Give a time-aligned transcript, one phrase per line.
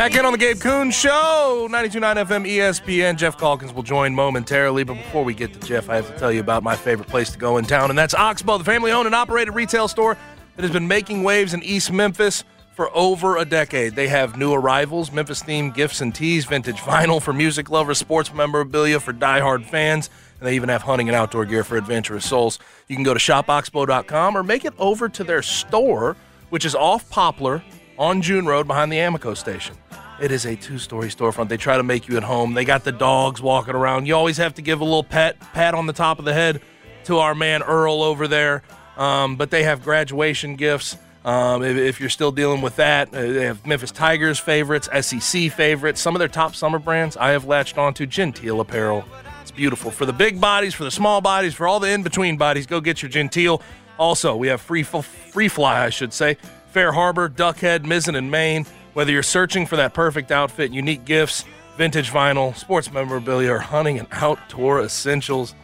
[0.00, 3.18] Back in on the Gabe Kuhn Show, 92.9 FM ESPN.
[3.18, 6.32] Geoff Calkins will join momentarily, but before we get to Geoff, I have to tell
[6.32, 9.04] you about my favorite place to go in town, and that's Oxbow, the family owned
[9.04, 10.16] and operated retail store
[10.56, 13.94] that has been making waves in East Memphis for over a decade.
[13.94, 18.32] They have new arrivals, Memphis themed gifts and teas, vintage vinyl for music lovers, sports
[18.32, 22.58] memorabilia for diehard fans, and they even have hunting and outdoor gear for adventurous souls.
[22.88, 26.16] You can go to shopoxbow.com or make it over to their store,
[26.48, 27.62] which is off Poplar
[28.00, 29.76] on June Road behind the Amoco station.
[30.20, 31.50] It is a two story storefront.
[31.50, 32.54] They try to make you at home.
[32.54, 34.06] They got the dogs walking around.
[34.06, 36.62] You always have to give a little pet, pat on the top of the head
[37.04, 38.62] to our man Earl over there.
[38.96, 40.96] Um, but they have graduation gifts.
[41.24, 45.52] Um, if, if, you're still dealing with that, uh, they have Memphis Tigers favorites, SEC
[45.52, 48.06] favorites, some of their top summer brands I have latched onto.
[48.06, 49.04] Genteel apparel.
[49.42, 49.90] It's beautiful.
[49.90, 52.80] For the big bodies, for the small bodies, for all the in between bodies, go
[52.80, 53.60] get your Genteel.
[53.98, 56.38] Also, we have free, free fly, I should say.
[56.70, 58.66] Fair Harbor, Duckhead, Mizzen, and Main.
[58.94, 61.44] Whether you're searching for that perfect outfit, unique gifts,
[61.76, 65.54] vintage vinyl, sports memorabilia, or hunting and outdoor essentials,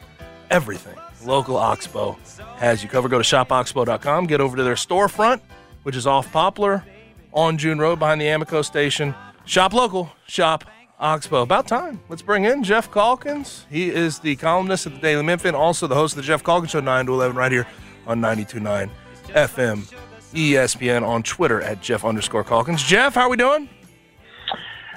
[0.51, 2.17] everything local Oxbow
[2.57, 3.11] has you covered.
[3.11, 5.41] Go to shopoxbow.com, get over to their storefront,
[5.83, 6.85] which is off Poplar
[7.33, 9.15] on June Road behind the Amoco station.
[9.45, 10.65] Shop local, shop
[10.99, 11.43] Oxbow.
[11.43, 12.01] About time.
[12.09, 13.67] Let's bring in Geoff Calkins.
[13.71, 16.71] He is the columnist at the Daily Memphian, also the host of the Geoff Calkins
[16.71, 17.67] Show 9 to 11 right here
[18.07, 18.91] on 92.9
[19.29, 20.06] FM
[20.37, 22.83] ESPN on Twitter at Geoff underscore Calkins.
[22.83, 23.69] Geoff, how are we doing?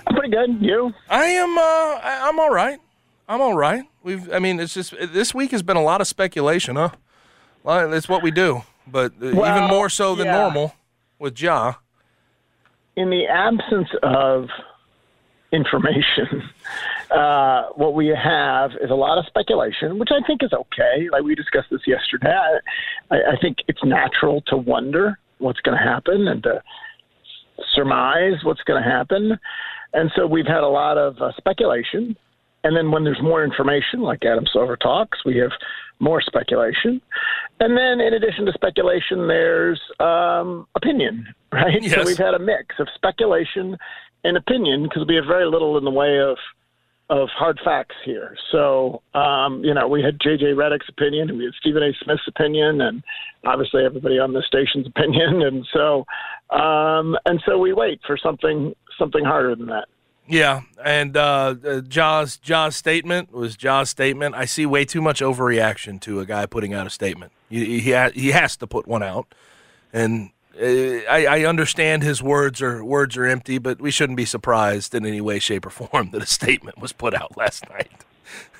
[0.05, 0.61] I'm pretty good.
[0.61, 0.91] You?
[1.09, 1.57] I am.
[1.57, 2.79] Uh, I'm all right.
[3.27, 3.85] I'm all right.
[4.03, 4.31] We've.
[4.33, 6.89] I mean, it's just this week has been a lot of speculation, huh?
[7.63, 10.38] Well, it's what we do, but uh, well, even more so than yeah.
[10.38, 10.73] normal
[11.19, 11.75] with Ja.
[12.97, 14.50] In the absence of
[15.53, 16.50] information,
[17.11, 21.07] uh, what we have is a lot of speculation, which I think is okay.
[21.11, 22.35] Like we discussed this yesterday.
[23.09, 26.61] I, I think it's natural to wonder what's going to happen and to
[27.73, 29.38] surmise what's going to happen.
[29.94, 32.16] And so we've had a lot of uh, speculation.
[32.63, 35.51] And then when there's more information, like Adam Silver talks, we have
[36.00, 37.01] more speculation.
[37.59, 41.81] And then in addition to speculation, there's um, opinion, right?
[41.81, 41.95] Yes.
[41.95, 43.77] So we've had a mix of speculation
[44.23, 46.38] and opinion because we have very little in the way of
[47.09, 48.36] of hard facts here.
[48.52, 50.46] So, um, you know, we had J.J.
[50.53, 51.92] Redick's opinion, and we had Stephen A.
[52.03, 53.03] Smith's opinion, and
[53.46, 56.06] obviously everybody on the station's opinion, and so,
[56.56, 59.88] um, and so we wait for something something harder than that.
[60.28, 64.36] Yeah, and uh, uh Ja's Ja's statement was Ja's statement.
[64.36, 67.31] I see way too much overreaction to a guy putting out a statement.
[67.50, 69.34] He he, ha- he has to put one out,
[69.92, 70.30] and
[70.62, 75.06] I, I, understand his words are words are empty, but we shouldn't be surprised in
[75.06, 77.92] any way, shape, or form that a statement was put out last night.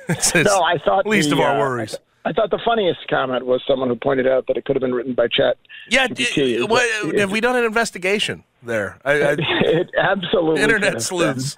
[0.36, 1.98] no, I thought least the, of our uh, worries.
[2.26, 4.94] I, thought the funniest comment was someone who pointed out that it could have been
[4.94, 5.58] written by Chat.
[5.90, 6.88] Yeah, d- what,
[7.18, 8.98] have we done an investigation there?
[9.04, 11.58] I, I, it absolutely internet sleuths.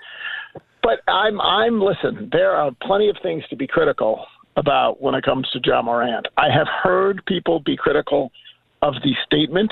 [0.81, 2.30] But I'm I'm listen.
[2.31, 4.25] There are plenty of things to be critical
[4.57, 6.27] about when it comes to Ja Morant.
[6.38, 8.31] I have heard people be critical
[8.81, 9.71] of the statement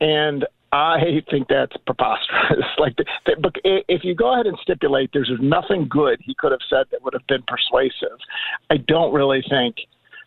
[0.00, 2.64] and I think that's preposterous.
[2.78, 6.60] like, the, the, if you go ahead and stipulate there's nothing good he could have
[6.68, 8.18] said that would have been persuasive,
[8.70, 9.76] I don't really think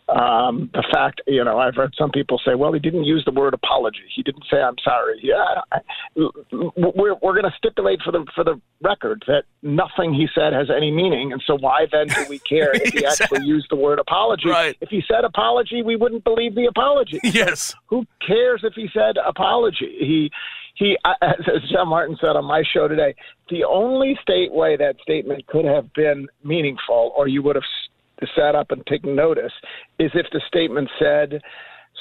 [0.10, 3.32] Um, the fact, you know, I've heard some people say, well, he didn't use the
[3.32, 4.04] word apology.
[4.14, 5.20] He didn't say, I'm sorry.
[5.24, 5.80] Yeah, I,
[6.16, 10.70] we're, we're going to stipulate for the, for the record that nothing he said has
[10.70, 11.32] any meaning.
[11.32, 14.50] And so why then do we care if he actually used the word apology?
[14.50, 14.78] Right.
[14.82, 17.20] If he said apology, we wouldn't believe the apology.
[17.34, 17.74] Yes.
[17.88, 19.96] Who cares if he said apology?
[20.00, 20.32] He,
[20.76, 23.16] he, as John Martin said on my show today,
[23.50, 27.64] the only state way that statement could have been meaningful, or you would have
[28.36, 29.51] sat up and taken notice,
[30.00, 31.42] is if the statement said,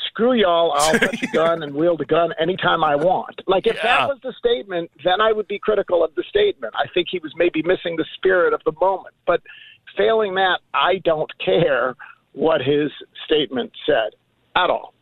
[0.08, 3.76] "Screw y'all, I'll touch a gun and wield a gun anytime I want." Like if
[3.76, 3.82] Yeah.
[3.82, 6.74] that was the statement, then I would be critical of the statement.
[6.76, 9.14] I think he was maybe missing the spirit of the moment.
[9.26, 9.40] But
[9.96, 11.94] failing that, I don't care
[12.32, 12.90] what his
[13.26, 14.10] statement said
[14.56, 14.94] at all.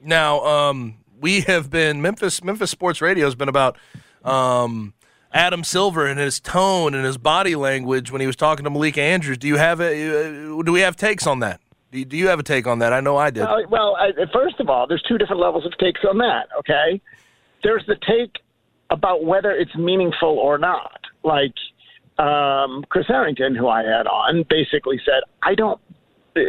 [0.00, 2.42] Now, um, we have been Memphis.
[2.42, 3.76] Memphis Sports Radio has been about
[4.24, 4.94] um,
[5.32, 9.00] Adam Silver and his tone and his body language when he was talking to Malika
[9.00, 9.38] Andrews.
[9.38, 10.56] Do you have a?
[10.56, 11.60] Uh, do we have takes on that?
[11.90, 12.94] Do you, have a take on that?
[12.94, 13.42] I know I did.
[13.42, 16.48] Uh, well, I, first of all, there's two different levels of takes on that.
[16.60, 17.02] Okay,
[17.62, 18.36] there's the take
[18.88, 21.00] about whether it's meaningful or not.
[21.22, 21.52] Like
[22.18, 25.80] um, Chris Herrington, who I had on, basically said, "I don't
[26.36, 26.40] uh,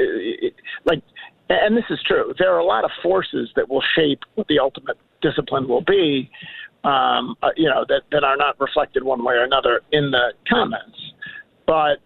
[0.86, 1.02] like."
[1.50, 2.34] And this is true.
[2.40, 6.32] There are a lot of forces that will shape what the ultimate discipline will be.
[6.84, 10.34] Um, uh, you know that that are not reflected one way or another in the
[10.50, 10.98] comments.
[11.66, 12.00] But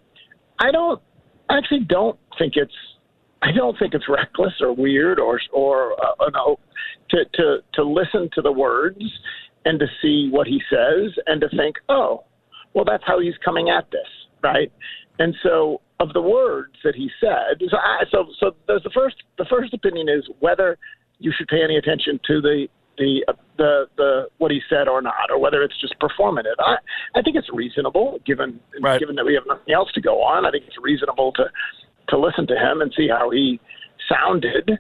[0.60, 1.02] I don't
[1.50, 2.74] I actually don't think it's
[3.42, 6.60] I don't think it's reckless or weird or or uh, no
[7.10, 9.02] to to to listen to the words
[9.66, 12.24] and to see what he says and to think, oh,
[12.74, 14.08] well, that's how he's coming at this,
[14.42, 14.72] right?
[15.20, 19.16] And so, of the words that he said, so I, so so there's the first
[19.38, 20.78] the first opinion is whether
[21.20, 25.02] you should pay any attention to the the uh, the the what he said or
[25.02, 26.56] not, or whether it's just performative.
[26.60, 26.78] I
[27.16, 29.00] I think it's reasonable given Right.
[29.00, 30.46] given that we have nothing else to go on.
[30.46, 31.46] I think it's reasonable to
[32.10, 33.60] to listen to him and see how he
[34.10, 34.72] sounded.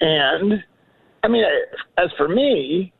[0.00, 0.64] And
[1.22, 1.44] I mean,
[1.98, 2.92] as for me,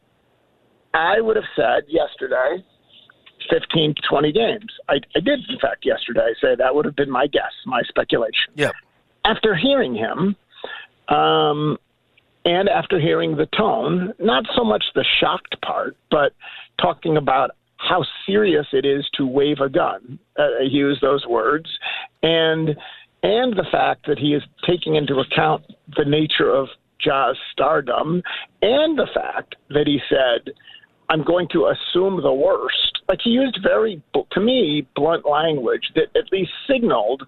[0.93, 2.65] I would have said yesterday
[3.51, 4.73] 15 to 20 games.
[4.89, 8.53] I, I did, in fact, yesterday say that would have been my guess, my speculation.
[8.55, 8.73] Yep.
[9.25, 10.37] After hearing him,
[11.15, 11.79] um,
[12.45, 16.33] and after hearing the tone, not so much the shocked part, but
[16.81, 20.19] talking about how serious it is to wave a gun.
[20.39, 21.67] Uh, he used those words,
[22.23, 22.71] and
[23.23, 25.63] and the fact that he is taking into account
[25.97, 28.23] the nature of Ja's stardom,
[28.63, 30.53] and the fact that he said,
[31.09, 34.03] "I'm going to assume the worst." Like he used very,
[34.33, 37.27] to me, blunt language that at least signaled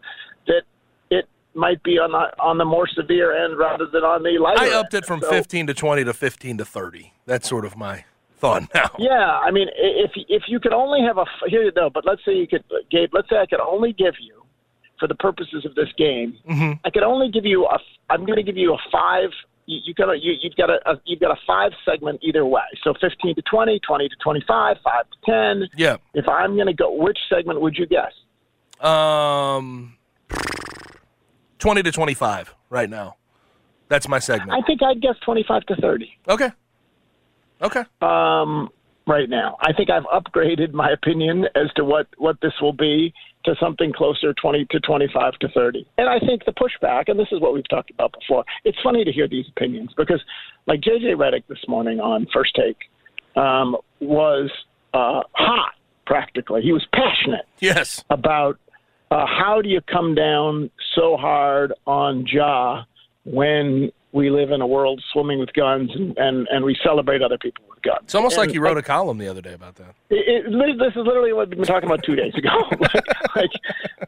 [1.55, 4.61] might be on the on the more severe end rather than on the lighter.
[4.63, 4.75] I end.
[4.75, 7.13] upped it from So- 15 to 20 to 15 to 30.
[7.27, 8.05] That's sort of my
[8.39, 8.91] thought now.
[8.99, 12.25] Yeah, I mean, if if you could only have a here you go, but let's
[12.25, 13.11] say you could, Gabe.
[13.13, 14.43] Let's say I could only give you,
[14.99, 16.73] for the purposes of this game, Mm-hmm.
[16.85, 17.79] I could only give you a.
[18.11, 19.31] I'm going to give you a five.
[19.67, 22.45] You, you got a, you, you've got a, a you've got a five segment either
[22.45, 22.63] way.
[22.83, 25.69] So 15 to 20, 20 to 25, five to 10.
[25.77, 25.97] Yeah.
[26.15, 28.13] If I'm going to go, which segment would you guess?
[28.81, 29.97] Um,
[31.63, 33.15] 20 to 25 right now.
[33.89, 34.51] That's my segment.
[34.51, 36.11] I think I'd guess 25 to 30.
[36.29, 36.51] Okay.
[37.63, 37.85] Okay.
[38.01, 38.69] um,
[39.07, 39.57] right now.
[39.61, 43.15] I think I've upgraded my opinion as to what, what this will be
[43.45, 45.87] to something closer 20 to 25 to 30.
[45.99, 49.05] And I think the pushback, and this is what we've talked about before, it's funny
[49.05, 50.21] to hear these opinions because,
[50.67, 52.77] like JJ Redick this morning on First Take
[53.41, 54.51] um, was
[54.95, 55.75] uh, hot
[56.07, 56.63] practically.
[56.63, 58.03] He was passionate Yes.
[58.11, 58.59] about
[59.13, 62.85] uh, how do you come down so hard on Ja
[63.25, 67.39] when we live in a world swimming with guns and, and, and we celebrate other
[67.39, 68.01] people with guns.
[68.05, 69.95] It's almost And, like you wrote a column the other day about that.
[70.11, 72.51] it, it, this is literally what we've been talking about two days ago.
[72.81, 73.05] like,
[73.35, 73.51] like,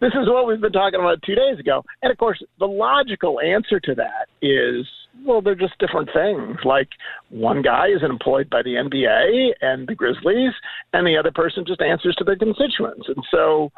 [0.01, 1.83] this is what we've been talking about two days ago.
[2.03, 4.87] And of course, the logical answer to that is,
[5.25, 6.59] well, they're just different things.
[6.65, 6.89] Like
[7.31, 10.53] one guy is employed by the NBA and the Grizzlies,
[10.93, 13.09] and the other person just answers to their constituents.
[13.09, 13.73] And so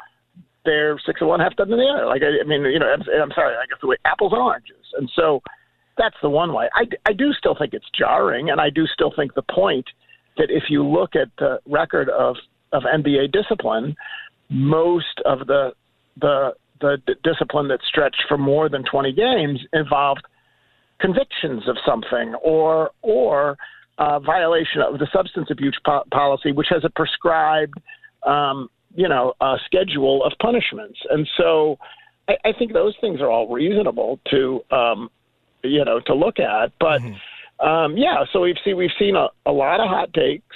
[0.67, 2.05] they're six of one, half dozen of the other.
[2.05, 4.41] Like I, I mean, you know, I'm, I'm sorry, I guess the way apples and
[4.41, 4.85] oranges.
[4.97, 5.41] And so
[5.97, 6.69] that's the one way.
[6.75, 9.85] I, I do still think it's jarring, and I do still think the point
[10.37, 12.35] that if you look at the record of,
[12.73, 13.95] of NBA discipline,
[14.49, 15.71] most of the
[16.19, 20.21] the the d- discipline that stretched for more than 20 games involved
[20.99, 23.57] convictions of something or or
[23.97, 27.73] uh, violation of the substance abuse po- policy, which has a prescribed
[28.25, 31.77] um, you know uh, schedule of punishments, and so
[32.27, 35.09] I, I think those things are all reasonable to um,
[35.63, 37.01] you know to look at, but.
[37.59, 40.55] Um, yeah, so we've seen we've seen a, a lot of hot takes,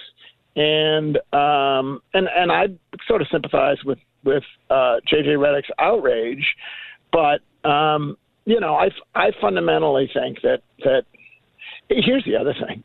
[0.56, 2.68] and um, and and I
[3.08, 6.46] sort of sympathize with with uh, JJ Redick's outrage,
[7.12, 11.04] but um, you know, I I fundamentally think that that
[11.90, 12.84] here's the other thing.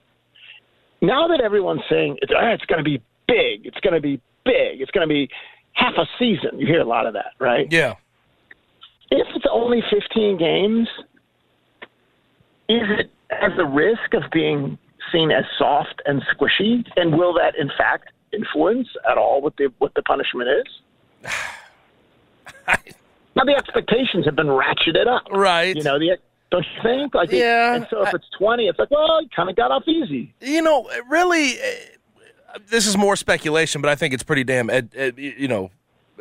[1.02, 4.20] Now that everyone's saying it's, ah, it's going to be big, it's going to be
[4.46, 5.28] big, it's going to be
[5.72, 6.58] half a season.
[6.58, 7.70] You hear a lot of that, right?
[7.70, 7.94] Yeah.
[9.10, 10.88] If it's only 15 games,
[12.68, 14.78] is it has the risk of being
[15.12, 16.84] seen as soft and squishy?
[16.96, 21.30] And will that, in fact, influence at all what the what the punishment is?
[23.36, 25.76] now the expectations have been ratcheted up, Right.
[25.76, 26.18] You know, the
[26.50, 27.14] don't you think?
[27.14, 29.82] Like, Yeah, And so if it's 20, it's like, well, you kind of got off
[29.86, 30.32] easy.
[30.40, 31.64] You know, really, uh,
[32.68, 35.70] this is more speculation, but I think it's pretty damn, ed, ed, you know,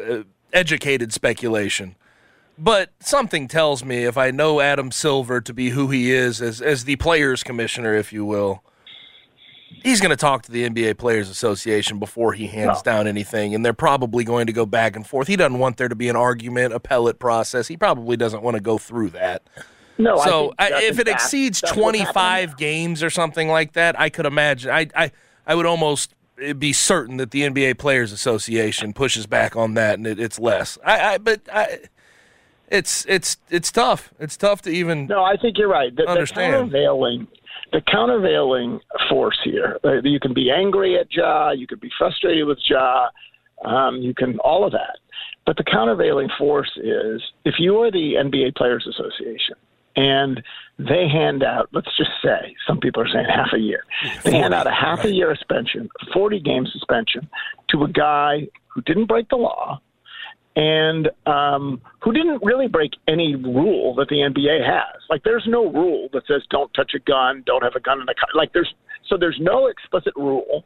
[0.01, 0.23] uh,
[0.53, 1.95] educated speculation.
[2.57, 6.61] But something tells me if I know Adam Silver to be who he is as
[6.61, 8.63] as the players commissioner, if you will,
[9.83, 13.65] he's going to talk to the NBA Players Association before he hands down anything, and
[13.65, 15.27] they're probably going to go back and forth.
[15.27, 17.67] He doesn't want there to be an argument, appellate process.
[17.67, 19.43] He probably doesn't want to go through that.
[19.97, 23.47] No, I So think I, if it exceeds that's what's happening 25 games or something
[23.49, 24.71] like that, I could imagine.
[24.71, 25.11] I, I,
[25.45, 26.14] I would almost
[26.57, 30.77] be certain that the NBA Players Association pushes back on that, and it, it's less.
[30.85, 31.79] I, I but I,
[32.69, 34.13] it's it's it's tough.
[34.19, 35.07] It's tough to even.
[35.07, 35.95] No, I think you're right.
[35.95, 36.53] The, Understand.
[36.53, 37.27] the countervailing,
[37.71, 39.79] the countervailing force here.
[39.83, 41.51] Uh, you can be angry at Ja.
[41.51, 43.07] You could be frustrated with Ja.
[43.63, 44.97] Um, you can all of that.
[45.45, 49.55] But the countervailing force is if you are the NBA Players Association
[49.95, 50.41] and
[50.77, 53.83] they hand out, let's just say, some people are saying half a year.
[54.23, 57.29] They hand out a half a year suspension, 40 game suspension
[57.69, 59.79] to a guy who didn't break the law,
[60.57, 65.01] and um, who didn't really break any rule that the NBA has.
[65.09, 68.05] Like, there's no rule that says don't touch a gun, don't have a gun in
[68.05, 68.29] the car.
[68.33, 68.73] Like, there's
[69.09, 70.65] so there's no explicit rule,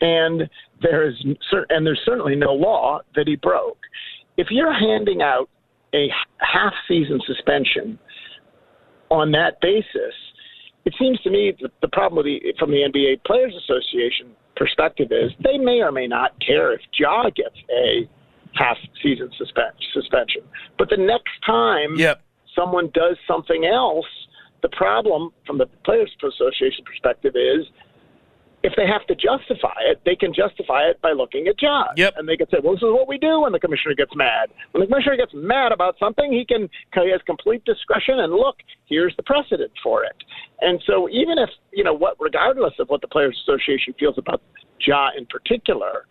[0.00, 0.48] and
[0.82, 1.14] there is
[1.70, 3.78] and there's certainly no law that he broke.
[4.36, 5.48] If you're handing out
[5.94, 6.08] a
[6.38, 7.98] half season suspension
[9.10, 10.14] on that basis,
[10.84, 15.08] it seems to me that the problem with the, from the NBA Players Association perspective
[15.10, 18.08] is they may or may not care if Ja gets a
[18.54, 20.42] half season suspen- suspension.
[20.78, 22.22] But the next time Yep.
[22.56, 24.06] someone does something else,
[24.62, 27.66] the problem from the Players Association perspective is
[28.62, 31.84] if they have to justify it, they can justify it by looking at Ja.
[31.96, 32.14] Yep.
[32.16, 34.50] And they can say, well, this is what we do when the commissioner gets mad.
[34.72, 38.56] When the commissioner gets mad about something, he can he has complete discretion and look,
[38.86, 40.16] here's the precedent for it.
[40.60, 44.42] And so even if, you know, what regardless of what the Players Association feels about
[44.86, 46.04] Ja in particular,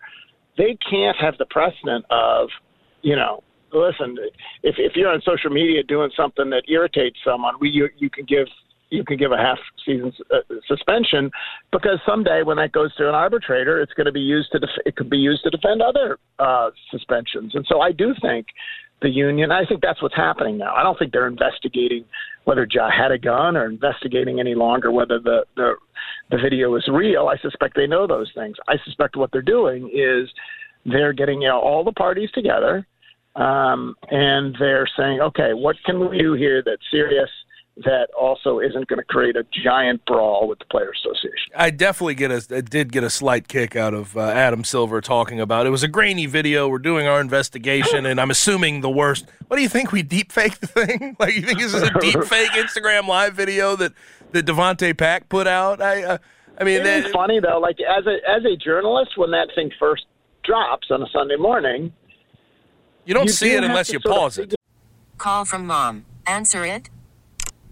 [0.58, 2.48] they can't have the precedent of,
[3.02, 4.16] you know, listen,
[4.64, 8.24] if if you're on social media doing something that irritates someone, we you, you can
[8.24, 8.48] give
[8.90, 11.30] you can give a half season uh, suspension
[11.72, 14.84] because someday when that goes to an arbitrator, it's going to be used to def-
[14.84, 17.54] it could be used to defend other uh, suspensions.
[17.54, 18.46] And so I do think
[19.02, 19.50] the union.
[19.50, 20.74] I think that's what's happening now.
[20.74, 22.04] I don't think they're investigating
[22.44, 25.74] whether Ja had a gun or investigating any longer whether the the
[26.30, 27.28] the video is real.
[27.28, 28.56] I suspect they know those things.
[28.68, 30.28] I suspect what they're doing is
[30.84, 32.86] they're getting you know all the parties together
[33.36, 37.30] um, and they're saying, okay, what can we do here that's serious?
[37.76, 41.52] That also isn't going to create a giant brawl with the Players Association.
[41.56, 45.00] I definitely get a I did get a slight kick out of uh, Adam Silver
[45.00, 46.68] talking about it was a grainy video.
[46.68, 49.24] We're doing our investigation, and I'm assuming the worst.
[49.48, 49.92] What do you think?
[49.92, 51.16] We deep fake the thing?
[51.20, 53.92] Like you think this is a deep fake Instagram live video that
[54.32, 55.80] that Davonte Pack put out?
[55.80, 56.18] I uh,
[56.58, 57.60] I mean, It that- is funny though.
[57.60, 60.04] Like as a as a journalist, when that thing first
[60.44, 61.92] drops on a Sunday morning,
[63.06, 64.54] you don't you see do it unless you pause it.
[65.16, 66.04] Call from mom.
[66.26, 66.90] Answer it.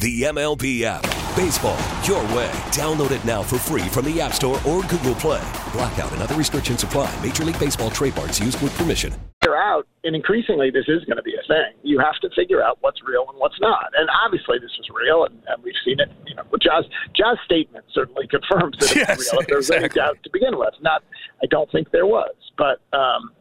[0.00, 1.02] The MLB app.
[1.36, 2.48] Baseball, your way.
[2.72, 5.46] Download it now for free from the App Store or Google Play.
[5.74, 7.14] Blackout and other restrictions apply.
[7.22, 9.12] Major League Baseball trademarks used with permission.
[9.42, 11.74] Figure out, and increasingly this is going to be a thing.
[11.82, 13.92] You have to figure out what's real and what's not.
[13.94, 16.08] And obviously this is real, and, and we've seen it.
[16.26, 19.42] You know, John's John's statement certainly confirms that Yes, it's real.
[19.42, 21.04] If there was any doubt to begin with, not
[21.42, 23.32] I don't think there was, but um,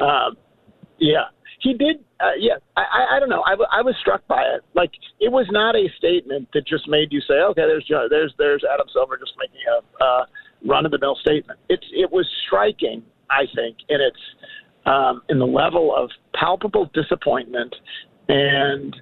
[0.00, 0.38] um,
[0.98, 1.24] yeah,
[1.60, 2.04] he did.
[2.20, 3.42] Uh, yeah, I, I, don't know.
[3.46, 4.62] I, w- I was struck by it.
[4.74, 4.90] Like
[5.20, 8.86] it was not a statement that just made you say, "Okay, there's there's there's Adam
[8.92, 10.24] Silver just making a uh,
[10.66, 14.18] run of the mill statement." It's it was striking, I think, in its
[14.86, 17.74] um, in the level of palpable disappointment
[18.28, 18.94] and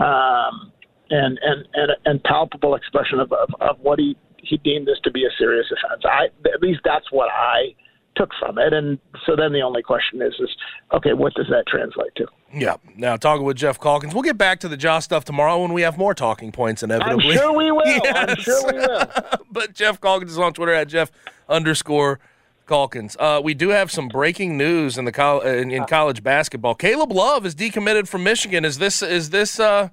[0.00, 0.72] um,
[1.10, 5.10] and, and and and palpable expression of, of, of what he he deemed this to
[5.10, 6.02] be a serious offense.
[6.04, 7.74] I at least that's what I
[8.14, 8.72] took from it.
[8.72, 10.50] And so then the only question is, is
[10.92, 12.26] okay, what does that translate to?
[12.52, 12.76] Yeah.
[12.96, 14.12] Now talking with Geoff Calkins.
[14.12, 16.82] We'll get back to the Josh stuff tomorrow when we have more talking points.
[16.82, 17.82] I'm Inevitably, sure we will.
[17.86, 18.40] I'm Yes.
[18.40, 19.06] sure we will.
[19.50, 21.10] but Geoff Calkins is on Twitter at Geoff
[21.48, 22.20] underscore
[22.68, 23.16] Calkins.
[23.18, 26.74] Uh, we do have some breaking news in the col- in, in college basketball.
[26.74, 28.64] Caleb Love is decommitted from Michigan.
[28.64, 29.88] Is this is this uh,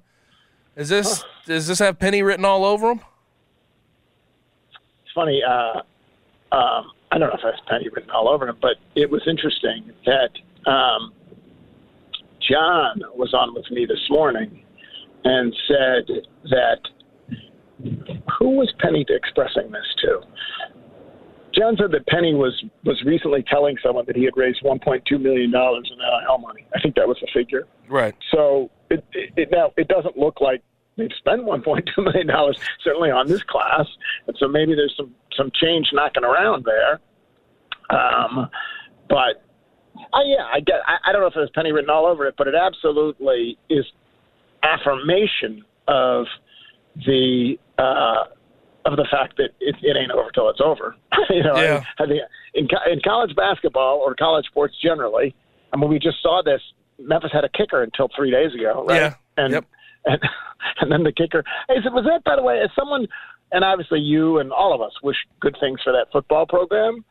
[0.76, 3.00] is this does this have Penny written all over him?
[5.04, 5.42] It's funny.
[5.42, 5.80] Uh,
[6.54, 9.92] um, I don't know if that's Penny written all over him, but it was interesting
[10.06, 11.12] that um,
[12.40, 14.62] John was on with me this morning
[15.24, 16.80] and said that
[18.38, 20.20] who was Penny expressing this to?
[21.52, 25.50] John said that Penny was was recently telling someone that he had raised 1.2 million
[25.50, 26.64] dollars in NIL money.
[26.74, 27.66] I think that was the figure.
[27.88, 28.14] Right.
[28.30, 30.62] So it, it, it now it doesn't look like
[30.96, 33.86] they've spent 1.2 million dollars certainly on this class,
[34.26, 37.00] and so maybe there's some some change knocking around there.
[37.90, 38.48] Um,
[39.08, 39.42] but
[40.12, 40.76] uh, yeah, I get.
[40.86, 43.84] I, I don't know if there's penny written all over it, but it absolutely is
[44.62, 46.26] affirmation of
[47.06, 48.24] the uh,
[48.86, 50.94] of the fact that it, it ain't over till it's over.
[51.30, 51.82] you know, Yeah.
[51.98, 52.20] I, I think
[52.54, 55.34] in in college basketball or college sports generally,
[55.72, 56.60] I mean, we just saw this.
[56.98, 58.96] Memphis had a kicker until three days ago, right?
[59.00, 59.14] Yeah.
[59.36, 59.64] And Yep.
[60.06, 60.20] and
[60.80, 61.42] and then the kicker.
[61.68, 62.60] Hey, so was that by the way?
[62.60, 63.06] As someone,
[63.52, 67.04] and obviously you and all of us wish good things for that football program,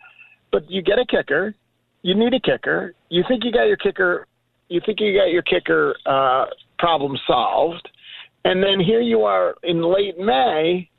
[0.51, 1.55] but you get a kicker,
[2.01, 2.93] you need a kicker.
[3.09, 4.27] You think you got your kicker,
[4.69, 6.45] you think you got your kicker uh,
[6.77, 7.89] problem solved,
[8.45, 10.89] and then here you are in late May,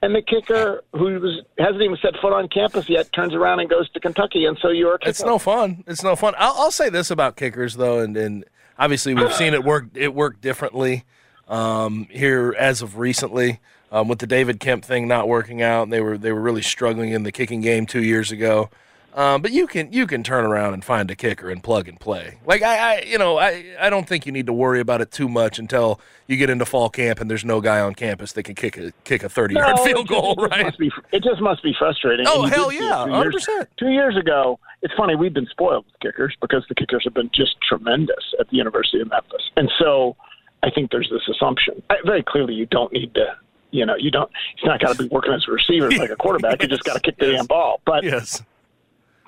[0.00, 3.68] and the kicker who was, hasn't even set foot on campus yet turns around and
[3.68, 4.98] goes to Kentucky, and so you're.
[5.02, 5.84] It's no fun.
[5.86, 6.34] It's no fun.
[6.38, 8.44] I'll, I'll say this about kickers though, and, and
[8.78, 9.86] obviously we've seen it work.
[9.94, 11.04] It work differently
[11.46, 13.60] um, here as of recently
[13.92, 15.88] um, with the David Kemp thing not working out.
[15.90, 18.70] They were they were really struggling in the kicking game two years ago.
[19.14, 22.00] Um, but you can you can turn around and find a kicker and plug and
[22.00, 22.38] play.
[22.46, 25.10] Like I, I you know I, I don't think you need to worry about it
[25.10, 28.44] too much until you get into fall camp and there's no guy on campus that
[28.44, 30.32] can kick a kick a thirty yard No, field just- goal.
[30.32, 30.64] it just Right?
[30.64, 32.24] Must be, it just must be frustrating.
[32.26, 33.66] Oh, hell did see it yeah, two years- 100%.
[33.76, 35.14] Two years ago, it's funny.
[35.14, 39.02] We've been spoiled with kickers because the kickers have been just tremendous at the University
[39.02, 40.16] of Memphis, and so
[40.62, 41.82] I think there's this assumption.
[41.90, 43.26] I, very clearly, you don't need to.
[43.72, 44.30] You know, you don't.
[44.54, 46.62] It's not got to be working as a receiver like a quarterback.
[46.62, 47.36] You just got to kick the Yes.
[47.38, 47.80] damn ball.
[47.84, 48.42] But yes.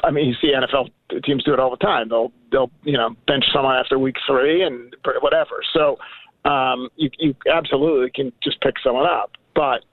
[0.05, 0.91] I mean, you see NFL
[1.25, 2.09] teams do it all the time.
[2.11, 5.63] They'll they'll you know bench someone after week three and whatever.
[5.73, 5.99] So
[6.45, 9.33] um, you you absolutely can just pick someone up.
[9.55, 9.85] But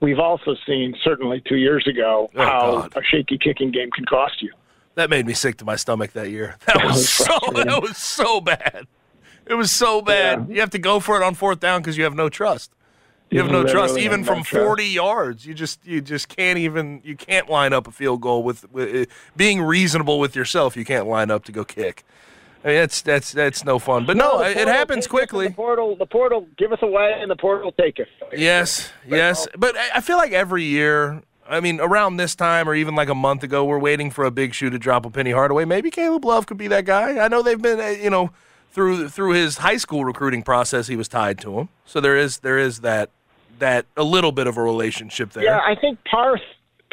[0.00, 2.96] we've also seen certainly two years ago Oh, how God.
[2.96, 4.50] a shaky kicking game can cost you.
[4.94, 6.56] That made me sick to my stomach that year.
[6.66, 8.86] That was was so that was so bad.
[9.46, 10.46] It was so bad.
[10.48, 10.54] Yeah.
[10.54, 12.72] You have to go for it on fourth down because you have no trust.
[13.30, 14.66] You have no trust, have even no from trust.
[14.66, 15.46] 40 yards.
[15.46, 19.08] You just you just can't even you can't line up a field goal with, with
[19.08, 20.76] uh, being reasonable with yourself.
[20.76, 22.04] You can't line up to go kick.
[22.64, 24.04] I mean, that's that's that's no fun.
[24.04, 25.48] But no, the it happens quickly.
[25.48, 28.08] The portal, the portal, give us away, and the portal take us.
[28.36, 29.46] Yes, yes.
[29.56, 33.08] But I I feel like every year, I mean, around this time or even like
[33.08, 35.64] a month ago, we're waiting for a big shoe to drop a Penny Hardaway.
[35.64, 37.18] Maybe Caleb Love could be that guy.
[37.24, 38.30] I know they've been, uh, you know,
[38.72, 41.68] through through his high school recruiting process, he was tied to him.
[41.86, 43.10] So there is there is that
[43.60, 45.44] that a little bit of a relationship there.
[45.44, 46.40] Yeah, I think Parth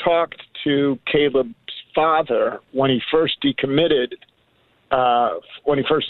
[0.04, 1.56] talked to Caleb's
[1.94, 4.14] father when he first decommitted.
[4.92, 6.08] Uh, when he first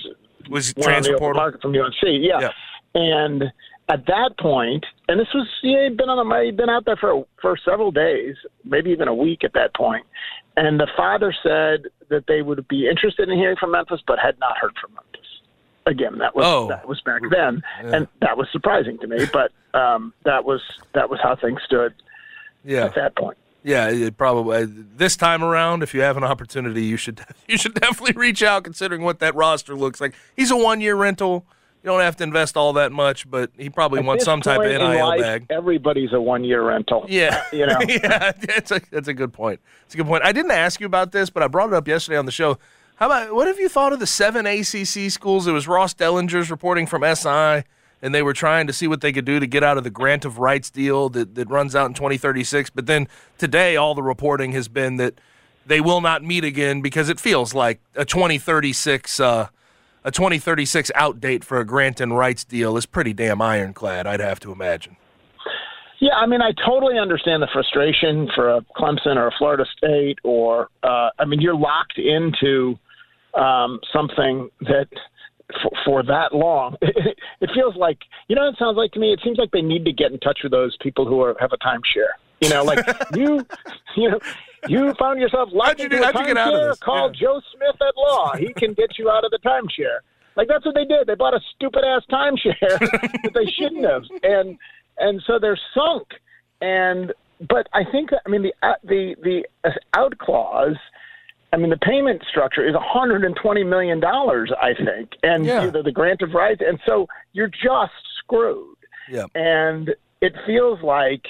[0.50, 1.41] was went on transfer portal.
[1.41, 1.96] market from UNC.
[2.04, 2.39] Yeah.
[2.39, 2.50] Yeah.
[2.93, 3.43] And
[3.89, 6.98] at that point, and this was yeah, he'd been on a, he'd been out there
[6.98, 10.06] for for several days, maybe even a week at that point.
[10.58, 14.39] And the father said that they would be interested in hearing from Memphis, but had
[14.39, 15.17] not heard from Memphis.
[15.88, 16.67] Again, that was Oh.
[16.67, 19.26] that was back then, and that was surprising to me.
[19.34, 20.62] But um, that was
[20.93, 21.93] that was how things stood
[22.63, 22.86] Yeah.
[22.86, 23.38] at that point.
[23.63, 25.84] Yeah, it probably uh, this time around.
[25.84, 28.63] If you have an opportunity, you should you should definitely reach out.
[28.63, 31.45] Considering what that roster looks like, he's a one year rental.
[31.84, 34.60] You don't have to invest all that much, but he probably At wants some type
[34.60, 35.45] of nil life, bag.
[35.50, 37.06] Everybody's a one year rental.
[37.08, 37.78] Yeah, you know.
[37.88, 39.60] yeah, that's a that's a good point.
[39.86, 40.23] It's a good point.
[40.23, 42.58] I didn't ask you about this, but I brought it up yesterday on the show.
[42.98, 45.46] How about what have you thought of the seven ACC schools?
[45.46, 47.64] It was Ross Dellenger's reporting from SI,
[48.02, 49.92] and they were trying to see what they could do to get out of the
[49.92, 52.72] grant of rights deal that, that runs out in 2036.
[52.72, 53.08] But then
[53.38, 55.14] today, all the reporting has been that
[55.64, 59.50] they will not meet again because it feels like a 2036 uh,
[60.04, 64.08] a 2036 out date for a grant and rights deal is pretty damn ironclad.
[64.08, 64.98] I'd have to imagine.
[66.00, 70.18] Yeah, I mean, I totally understand the frustration for a Clemson or a Florida State,
[70.24, 72.80] or uh, I mean, you're locked into
[73.38, 74.88] um, something that
[75.62, 76.76] for, for that long.
[76.82, 78.43] it it feels like you know.
[78.43, 79.13] What it sounds like to me.
[79.13, 81.52] It seems like they need to get in touch with those people who are, have
[81.54, 82.12] a timeshare.
[82.41, 83.45] You know, like you,
[83.95, 84.19] you know,
[84.67, 86.80] you found yourself locked you into do- a how'd you get out of timeshare.
[86.82, 87.19] Call Yeah.
[87.21, 88.36] Joe Smith at law.
[88.36, 90.00] He can get you out of the timeshare.
[90.36, 91.08] Like that's what they did.
[91.08, 94.58] They bought a stupid ass timeshare that they shouldn't have, and
[95.00, 96.08] and so they're sunk.
[96.62, 97.12] And
[97.47, 99.43] but I think I mean the uh, the the
[99.95, 100.76] out clause.
[101.54, 104.52] I mean the payment structure is 120 million dollars.
[104.62, 105.64] I think, and Yeah.
[105.66, 108.76] you know, the grant of rights, and so you're just screwed.
[109.10, 109.26] Yeah.
[109.36, 111.26] And it feels like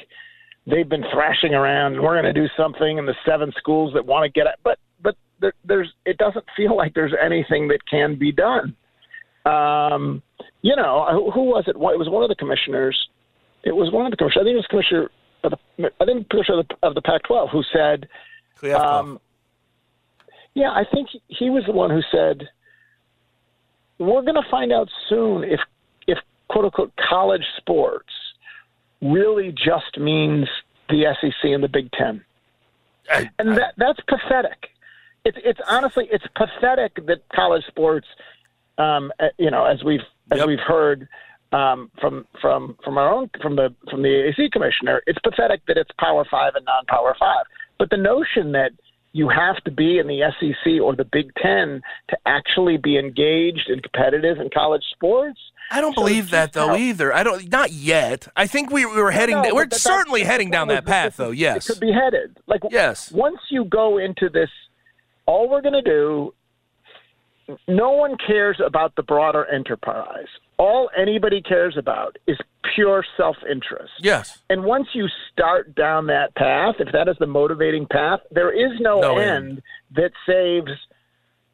[0.66, 1.94] they've been thrashing around.
[1.94, 4.56] and We're going to do something in the seven schools that want to get it,
[4.64, 8.76] but but there, there's it doesn't feel like there's anything that can be done.
[9.46, 10.22] Um,
[10.62, 11.78] you know, who, who was it?
[11.78, 12.98] What- It was one of the commissioners.
[13.64, 14.42] It was one of the commissioners.
[14.42, 15.12] I think it was commissioner.
[15.44, 18.08] Of the, I think commissioner of the, of the Pac-12 who said,
[18.74, 19.20] um,
[20.58, 22.50] "Yeah, I think he- was the one who said."
[24.00, 25.60] We're going to find out soon if,
[26.08, 28.14] if quote unquote college sports
[29.02, 30.48] really just means
[30.90, 32.24] the SEC and the Big Ten,
[33.10, 34.70] I- and that that's pathetic.
[35.26, 38.08] It's it's honestly it's pathetic that college sports,
[38.78, 40.48] um, uh, you know, as we've as Yep.
[40.48, 41.08] we've heard
[41.52, 45.78] um, from from from our own from the from the AAC commissioner, it's pathetic that
[45.78, 47.46] it's Power Five and non-Power Five.
[47.80, 48.72] But the notion that
[49.14, 53.70] you have to be in the SEC or the Big Ten to actually be engaged
[53.70, 55.40] and competitive in college sports.
[55.72, 57.14] I don't So believe that though how- either.
[57.14, 57.52] I don't.
[57.52, 58.28] Not yet.
[58.36, 59.42] I think we, we were heading.
[59.42, 61.32] No, we're that- certainly heading down that path, though.
[61.32, 61.68] Yes.
[61.70, 62.38] It could be headed.
[62.48, 63.12] Like Yes.
[63.12, 64.50] once you go into this,
[65.26, 66.34] all we're going to do,
[67.68, 70.28] no one cares about the broader enterprise.
[70.58, 72.38] All anybody cares about is
[72.76, 73.92] pure self interest.
[74.02, 74.40] Yes.
[74.50, 78.80] And once you start down that path, if that is the motivating path, there is
[78.80, 79.62] no, No end, end.
[79.96, 80.72] that saves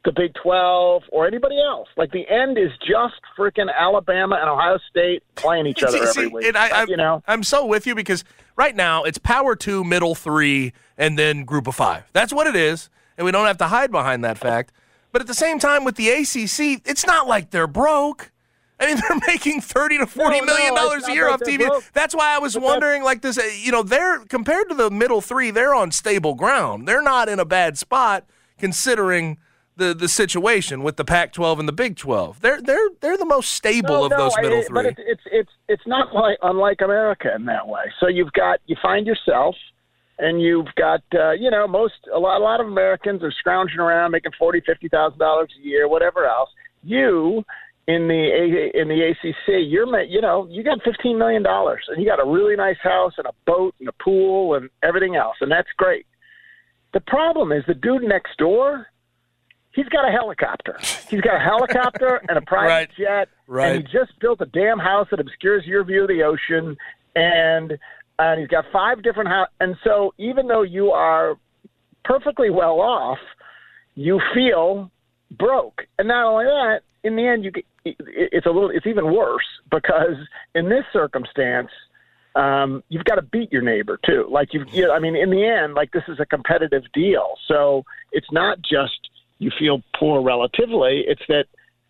[0.05, 1.87] the Big 12 or anybody else.
[1.95, 6.27] Like the end is just freaking Alabama and Ohio State playing each other See- every
[6.27, 6.45] week.
[6.45, 8.23] and I, you know, I'm so with you because
[8.57, 12.03] right now it's power two, middle three, and then group of five.
[12.13, 14.71] That's what it is, and we don't have to hide behind that fact.
[15.11, 18.31] But at the same time, with the ACC, it's not like they're broke.
[18.79, 21.67] I mean, they're making thirty to forty No, million no, dollars a year off TV.
[21.67, 21.83] broke.
[21.93, 24.89] That's why I was But wondering, like this, uh, you know, they're compared to the
[24.89, 26.87] middle three, they're on stable ground.
[26.87, 28.25] They're not in a bad spot
[28.57, 29.37] considering
[29.75, 32.41] the the situation with the Pac-12 and the Big 12.
[32.41, 34.73] They're they're they're the most stable No, of those middle I- three.
[34.73, 37.83] But it's, it's it's it's not like unlike America in that way.
[37.99, 39.55] So you've got you find yourself,
[40.19, 43.79] and you've got uh, you know most a lot a lot of Americans are scrounging
[43.79, 46.49] around making forty fifty thousand dollars a year, whatever else.
[46.83, 47.43] You
[47.87, 51.83] in the A- in the ACC, you're ma- you know you got fifteen million dollars,
[51.89, 55.15] and you got a really nice house and a boat and a pool and everything
[55.15, 56.05] else, and that's great.
[56.93, 58.87] The problem is the dude next door.
[59.73, 60.77] He's got a helicopter.
[61.09, 62.89] He's got a helicopter and a private Right.
[62.95, 63.75] jet, Right.
[63.75, 66.77] and he just built a damn house that obscures your view of the ocean,
[67.15, 67.77] and
[68.19, 69.49] and he's got five different house.
[69.59, 71.35] And so, even though you are
[72.05, 73.17] perfectly well off,
[73.95, 74.91] you feel
[75.31, 75.81] broke.
[75.97, 79.45] And not only that, in the end, you get, it's a little it's even worse
[79.69, 80.15] because
[80.55, 81.69] in this circumstance.
[82.35, 84.27] Um, you've got to beat your neighbor too.
[84.27, 87.35] Like you, you, I mean, in the end, like this is a competitive deal.
[87.47, 91.03] So it's not just you feel poor relatively.
[91.05, 91.45] It's that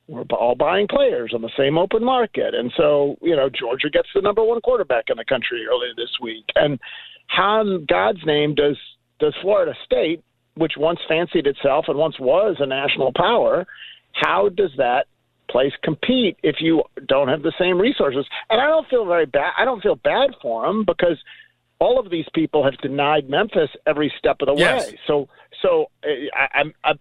[0.08, 2.54] we're all buying players on the same open market.
[2.54, 6.12] And so, you know, Georgia gets the number one quarterback in the country earlier this
[6.22, 6.46] week.
[6.56, 6.80] And
[7.28, 8.78] how in God's name does
[9.20, 10.24] does Florida State,
[10.56, 13.66] which once fancied itself and once was a national power,
[14.12, 15.08] how does that
[15.50, 18.26] place compete if you don't have the same resources?
[18.50, 19.54] And I don't feel very bad.
[19.58, 21.18] I don't feel bad for them because
[21.80, 24.88] all of these people have denied Memphis every step of the Yes.
[24.88, 25.00] way.
[25.08, 25.28] So,
[25.62, 26.74] so uh, I, I'm.
[26.84, 26.94] I,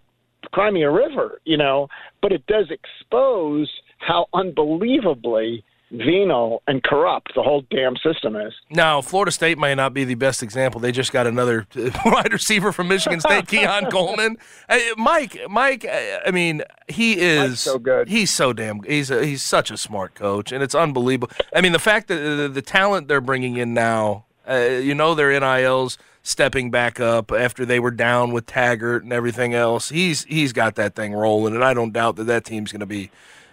[0.53, 1.89] cry me a river, you know,
[2.21, 8.53] but it does expose how unbelievably venal and corrupt the whole damn system is.
[8.71, 10.81] Now, Florida State may not be the best example.
[10.81, 11.67] They just got another
[12.05, 14.39] wide receiver from Michigan State, Keon Coleman.
[14.69, 15.87] Hey, Mike, Mike.
[15.87, 18.09] I mean, he is so good.
[18.09, 18.83] He's so damn.
[18.83, 21.35] He's a, he's such a smart coach, and it's unbelievable.
[21.55, 25.15] I mean, the fact that the, the talent they're bringing in now, uh, you know,
[25.15, 29.89] their NILs stepping back up after they were down with Taggart and everything else.
[29.89, 32.87] He's he's got that thing rolling, and I don't doubt that that team's going to
[32.87, 33.11] be uh,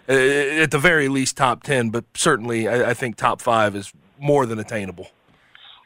[0.09, 4.47] at the very least top 10, but certainly I, I, think top five is more
[4.47, 5.07] than attainable.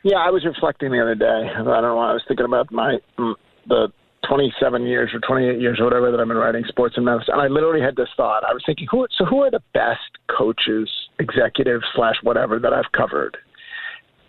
[0.03, 1.25] Yeah, I was reflecting the other day.
[1.53, 1.99] I don't know.
[1.99, 3.36] I was thinking about my mm,
[3.67, 3.89] the
[4.27, 7.41] 27 years or 28 years or whatever that I've been writing sports in Memphis, and
[7.41, 8.43] I literally had this thought.
[8.45, 9.99] I was thinking, who so who are the best
[10.36, 13.38] coaches, executives slash whatever that I've covered?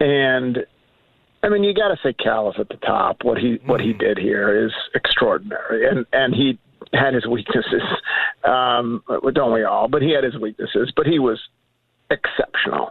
[0.00, 0.59] And
[1.44, 3.18] I mean, you got to say Cal is at the top.
[3.22, 3.98] What he what he mm-hmm.
[3.98, 6.59] did here is extraordinary, and and he
[6.92, 7.83] had his weaknesses.
[8.44, 9.88] Um, don't we all?
[9.88, 10.92] But he had his weaknesses.
[10.97, 11.40] But he was
[12.11, 12.90] exceptional.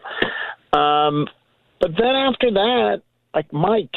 [0.73, 1.27] Um,
[1.79, 3.01] but then after that,
[3.33, 3.95] like Mike,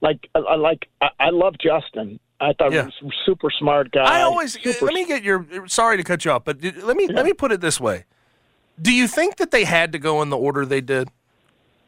[0.00, 2.18] like I like I, I love Justin.
[2.40, 2.82] I thought yeah.
[2.82, 4.02] he was a super smart guy.
[4.02, 7.06] I always super, let me get your sorry to cut you off, but let me
[7.08, 7.16] yeah.
[7.16, 8.04] let me put it this way:
[8.80, 11.08] Do you think that they had to go in the order they did?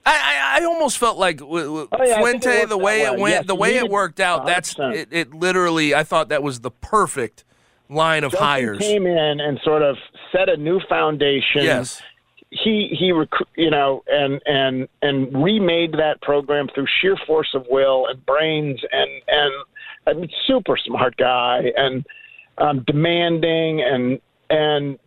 [0.07, 3.77] I, I, almost felt like oh, yeah, Fuente, the way it went, yes, the way
[3.77, 4.43] it worked out.
[4.43, 4.47] 100%.
[4.47, 5.35] That's it, it.
[5.35, 7.45] Literally, I thought that was the perfect
[7.89, 8.79] line of Justin hires.
[8.79, 9.97] Came in and sort of
[10.31, 11.63] set a new foundation.
[11.63, 12.03] Yes.
[12.51, 17.67] He he, rec- you know, and and and remade that program through sheer force of
[17.69, 19.53] will and brains and and
[20.07, 22.05] I mean, super smart guy and
[22.59, 24.99] um, demanding and and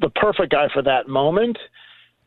[0.00, 1.58] the perfect guy for that moment.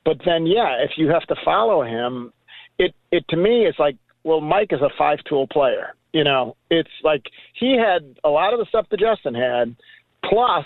[0.08, 2.32] But then, yeah, if you have to follow him,
[2.80, 5.96] it it to me it's like, well, Mike is a five tool player.
[6.14, 9.76] You know, it's like he had a lot of the stuff that Justin had,
[10.24, 10.66] plus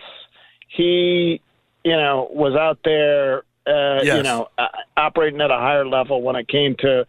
[0.67, 1.41] he,
[1.83, 4.17] you know, was out there uh, yes.
[4.17, 7.05] you know, uh, operating at a higher level when it came to,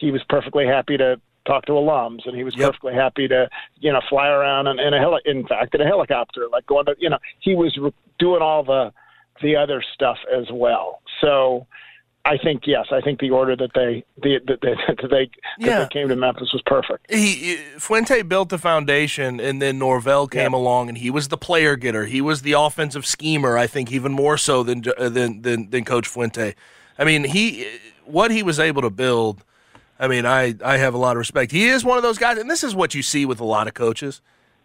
[0.00, 2.68] he was perfectly happy to talk to alums, and he was yep.
[2.68, 3.48] perfectly happy to,
[3.80, 6.86] you know, fly around in, in a heli- in fact, in a helicopter, like going
[6.86, 8.92] to, you know, he was re- doing all the
[9.42, 11.00] the other stuff as well.
[11.20, 11.66] So
[12.24, 15.78] I think yes, I think the order that they the, that they that they, yeah.
[15.78, 17.10] that they came to Memphis was perfect.
[17.10, 20.58] He Fuente built the foundation, and then Norvell came yeah.
[20.58, 22.04] along, and he was the player getter.
[22.04, 23.56] He was the offensive schemer.
[23.56, 26.54] I think even more so than uh, than than, than Coach Fuente.
[26.98, 27.66] I mean, he
[28.04, 29.42] what he was able to build.
[29.98, 31.50] I mean, I I have a lot of respect.
[31.50, 33.68] He is one of those guys, and this is what you see with a lot
[33.68, 34.20] of coaches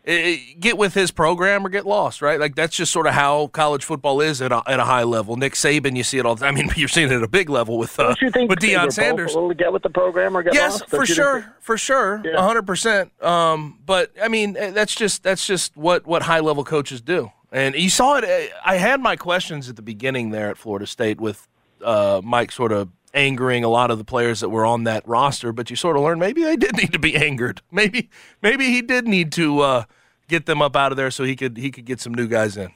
[0.06, 2.40] it, get with his program or get lost, right?
[2.40, 5.38] Like that's just sort of how college football is at a, at a high level.
[5.38, 6.36] Nick Saban, you see it all.
[6.36, 6.46] The.
[6.46, 9.36] I mean, you're seeing it at a big level with uh, think, with Deion Sanders.
[9.58, 10.90] get with the program or get yes, lost?
[10.90, 13.12] for sure, for sure, hundred percent.
[13.24, 17.32] Um, but I mean, eh, that's just that's just what what high level coaches do.
[17.52, 18.26] And you saw it.
[18.26, 21.48] Eh, I had my questions at the beginning there at Florida State with
[21.84, 25.52] uh, Mike sort of angering a lot of the players that were on that roster,
[25.52, 27.62] but you sort of learned maybe they did need to be angered.
[27.72, 28.10] Maybe
[28.42, 29.84] maybe he did need to uh,
[30.28, 32.58] get them up out of there so he could he could get some new guys
[32.58, 32.72] in.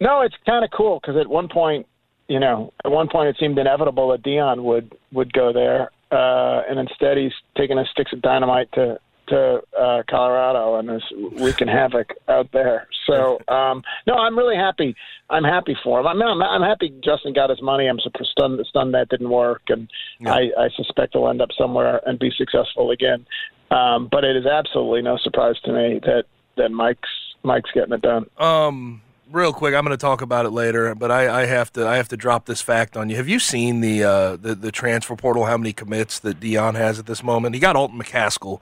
[0.00, 1.86] No, it's kind of cool because at one point,
[2.28, 6.62] you know, at one point it seemed inevitable that Deion would would go there, uh,
[6.68, 11.02] and instead he's taking his sticks of dynamite to to uh, Colorado and is
[11.40, 12.88] wreaking havoc out there.
[13.06, 14.94] So um, no, I'm really happy.
[15.30, 16.06] I'm happy for him.
[16.06, 17.86] I'm, I'm, I'm happy Justin got his money.
[17.86, 19.88] I'm stunned, stunned that didn't work, and
[20.20, 20.34] yeah.
[20.34, 23.26] I, I suspect he'll end up somewhere and be successful again.
[23.70, 26.24] Um, but it is absolutely no surprise to me that
[26.56, 27.08] that Mike's
[27.42, 28.26] Mike's getting it done.
[28.38, 31.88] Um, real quick, I'm going to talk about it later, but I, I, have to
[31.88, 33.16] I have to drop this fact on you.
[33.16, 35.46] Have you seen the uh, the, the transfer portal?
[35.46, 37.54] How many commits that Deion has at this moment?
[37.54, 38.60] He got Alton McCaskill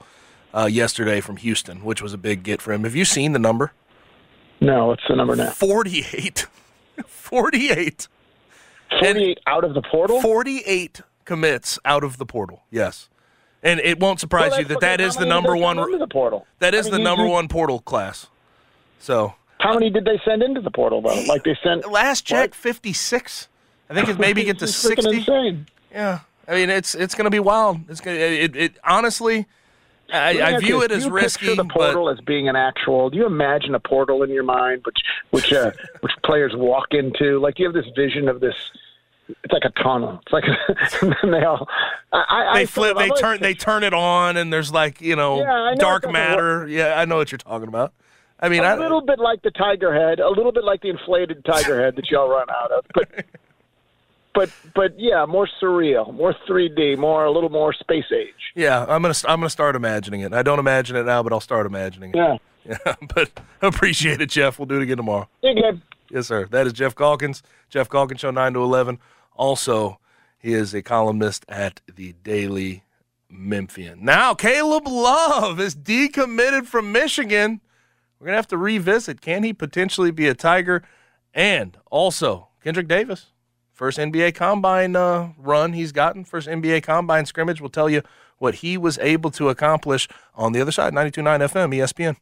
[0.53, 2.83] uh, yesterday from Houston, which was a big get for him.
[2.83, 3.71] Have you seen the number?
[4.59, 5.49] No, what's the number now?
[5.51, 6.45] 48.
[7.05, 8.07] 48.
[8.99, 10.21] 48 out of the portal?
[10.21, 13.09] 48 commits out of the portal, yes.
[13.63, 15.77] And it won't surprise well, you that that is the number one.
[15.77, 16.47] The portal.
[16.59, 18.27] That is I mean, the number you, one portal class.
[18.99, 19.35] So.
[19.59, 21.23] How many did they send into the portal though?
[21.27, 23.47] Like they sent last check fifty six.
[23.87, 25.17] I think it maybe get to sixty.
[25.17, 25.67] Insane.
[25.91, 27.81] Yeah, I mean it's it's going to be wild.
[27.87, 29.45] It's gonna, it, it honestly.
[30.11, 31.55] I, I view it as you risky.
[31.55, 32.19] the portal but...
[32.19, 33.09] as being an actual.
[33.09, 34.97] Do you imagine a portal in your mind, which
[35.31, 35.71] which uh,
[36.01, 37.39] which players walk into?
[37.39, 38.55] Like you have this vision of this
[39.43, 40.21] it's like a tunnel.
[40.25, 40.43] It's like
[41.23, 41.67] they all.
[42.11, 42.97] I, they flip.
[42.97, 43.41] They turn.
[43.41, 46.67] They turn it on, and there's like you know, yeah, know dark matter.
[46.67, 47.93] Yeah, I know what you're talking about.
[48.39, 50.89] I mean, a I, little bit like the tiger head, a little bit like the
[50.89, 53.09] inflated tiger head that y'all run out of, but.
[54.33, 58.33] But but yeah, more surreal, more 3D, more a little more space age.
[58.55, 60.33] Yeah, I'm gonna I'm gonna start imagining it.
[60.33, 62.15] I don't imagine it now, but I'll start imagining it.
[62.17, 62.37] Yeah.
[62.63, 63.31] Yeah, but
[63.63, 64.59] appreciate it, Geoff.
[64.59, 65.27] We'll do it again tomorrow.
[65.41, 65.81] Good.
[66.11, 66.45] Yes, sir.
[66.51, 67.41] That is Geoff Calkins.
[67.71, 68.99] Geoff Calkins Show, 9 to 11.
[69.35, 69.99] Also,
[70.37, 72.83] he is a columnist at the Daily
[73.29, 74.05] Memphian.
[74.05, 77.61] Now, Caleb Love is decommitted from Michigan.
[78.19, 79.21] We're going to have to revisit.
[79.21, 80.83] Can he potentially be a Tiger?
[81.33, 83.27] And also, Kendric Davis,
[83.81, 88.03] first NBA Combine uh, run he's gotten, first NBA Combine scrimmage, will tell you
[88.37, 90.93] what he was able to accomplish on the other side.
[90.93, 92.15] 92.9 FM, ESPN.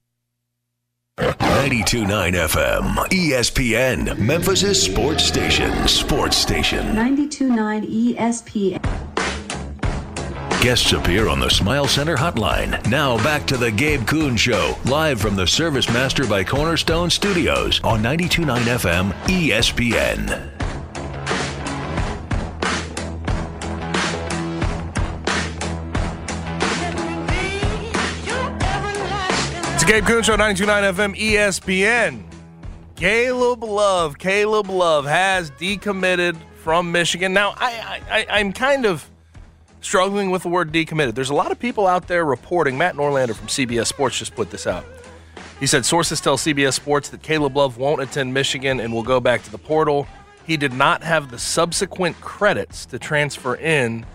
[1.17, 5.85] 92.9 FM, ESPN, Memphis' sports station.
[5.85, 6.95] Sports station.
[6.95, 8.81] 92.9 ESPN.
[10.61, 12.89] Guests appear on the Smile Center hotline.
[12.89, 17.81] Now back to the Gabe Kuhn Show, live from the Service Master by Cornerstone Studios
[17.83, 20.58] on 92.9 FM ESPN.
[29.89, 32.21] Gabe Kuhn Show, 92.9 FM ESPN.
[32.95, 37.33] Caleb Love, Caleb Love has decommitted from Michigan.
[37.33, 39.09] Now, I, I, I'm kind of
[39.81, 41.15] struggling with the word decommitted.
[41.15, 42.77] There's a lot of people out there reporting.
[42.77, 44.85] Matt Norlander from CBS Sports just put this out.
[45.59, 49.19] He said sources tell CBS Sports that Caleb Love won't attend Michigan and will go
[49.19, 50.07] back to the portal.
[50.45, 54.05] He did not have the subsequent credits to transfer in.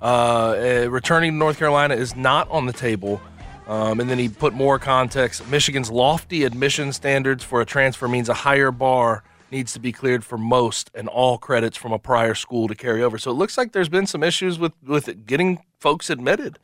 [0.00, 3.20] Uh, uh, returning to North Carolina is not on the table.
[3.66, 5.46] Um, and then he put more context.
[5.48, 10.24] Michigan's lofty admission standards for a transfer means a higher bar needs to be cleared
[10.24, 13.18] for most and all credits from a prior school to carry over.
[13.18, 16.58] So it looks like there's been some issues with with getting folks admitted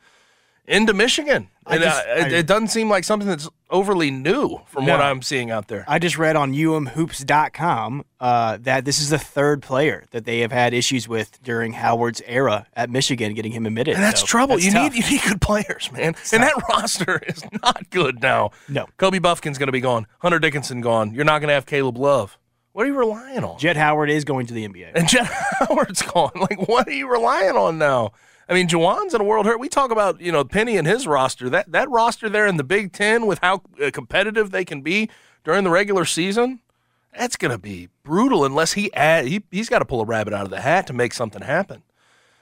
[0.65, 1.49] into Michigan.
[1.65, 4.85] I And just- uh, it, I- it doesn't seem like something that's overly new from
[4.85, 5.83] what I'm seeing out there.
[5.87, 10.51] I just read on umhoops.com uh, that this is the third player that they have
[10.51, 13.95] had issues with during Howard's era at Michigan, getting him admitted.
[13.95, 14.55] And that's So trouble.
[14.55, 14.93] that's you tough.
[14.93, 16.15] need you need good players, man.
[16.31, 18.51] and that roster is not good now.
[18.69, 18.87] No.
[18.97, 20.07] Kobe Bufkin's going to be gone.
[20.19, 21.13] Hunter Dickinson gone.
[21.13, 22.37] You're not going to have Caleb Love.
[22.73, 23.59] What are you relying on?
[23.59, 24.91] Jett Howard is going to the NBA.
[24.95, 25.27] And Jett
[25.59, 26.31] Howard's gone.
[26.35, 28.13] Like, what are you relying on now?
[28.47, 29.59] I mean, Juwan's in a world hurt.
[29.59, 31.49] We talk about you know Penny and his roster.
[31.49, 35.09] That that roster there in the Big Ten with how uh, competitive they can be
[35.43, 36.59] during the regular season.
[37.17, 40.33] That's going to be brutal unless he add, he he's got to pull a rabbit
[40.33, 41.83] out of the hat to make something happen.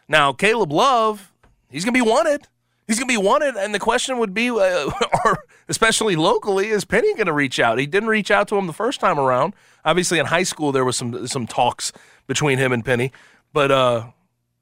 [0.08, 1.32] Now, Caleb Love,
[1.70, 2.48] he's going to be wanted.
[2.88, 4.92] He's going to be wanted, and the question would be, uh,
[5.26, 7.80] or especially locally, is Penny going to reach out?
[7.80, 9.54] He didn't reach out to him the first time around.
[9.86, 11.94] Obviously, in high school, there was some some talks
[12.28, 13.12] between him and Penny,
[13.54, 14.08] but uh,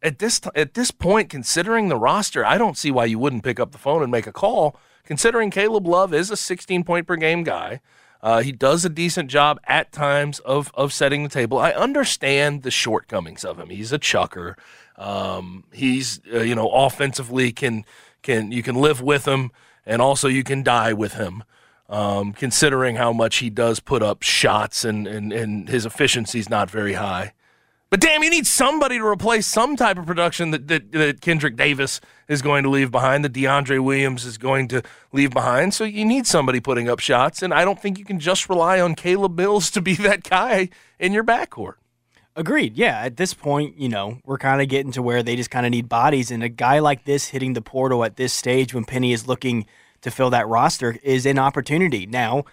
[0.01, 3.43] at this t- at this point, considering the roster, I don't see why you wouldn't
[3.43, 4.77] pick up the phone and make a call.
[5.03, 7.81] Considering Caleb Love is a 16 point per game guy,
[8.21, 11.57] uh, he does a decent job at times of of setting the table.
[11.57, 13.69] I understand the shortcomings of him.
[13.69, 14.57] He's a chucker.
[14.97, 17.85] Um, he's uh, you know offensively can
[18.21, 19.51] can you can live with him,
[19.85, 21.43] and also you can die with him.
[21.89, 26.47] Um, considering how much he does put up shots and, and, and his efficiency is
[26.47, 27.33] not very high.
[27.89, 31.56] But damn, you need somebody to replace some type of production that, that, that Kendric
[31.56, 35.73] Davis is going to leave behind, that DeAndre Williams is going to leave behind.
[35.73, 38.80] So you need somebody putting up shots, and I don't think you can just rely
[38.80, 41.75] on Caleb Mills to be that guy in your backcourt.
[42.36, 42.78] Agreed.
[42.78, 43.02] Yeah.
[43.02, 45.71] At this point, you know, we're kind of getting to where they just kind of
[45.71, 46.30] need bodies.
[46.32, 49.65] And a guy like this hitting the portal at this stage when Penny is looking
[50.02, 52.06] to fill that roster is an opportunity.
[52.06, 52.45] Now,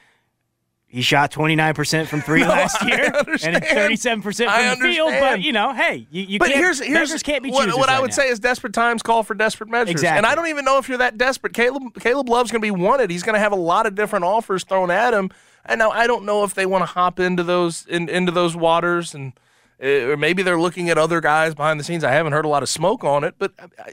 [0.89, 5.13] he shot 29% from three No, last year and 37% from I the field.
[5.19, 8.01] But, you know, hey, you, you but can't, here's here's can't be what, what I
[8.01, 8.17] would now.
[8.17, 9.91] say is desperate times call for desperate measures.
[9.91, 10.19] Exactly.
[10.19, 11.53] And I don't even know if you're that desperate.
[11.55, 13.11] Caleb Caleb Love's going to be wanted.
[13.11, 15.31] He's going to have a lot of different offers thrown at him.
[15.65, 18.55] And now I don't know if they want to hop into those in, into those
[18.57, 19.33] waters and
[19.83, 22.05] uh, or maybe they're looking at other guys behind the scenes.
[22.05, 23.93] I haven't heard a lot of smoke on it, but I,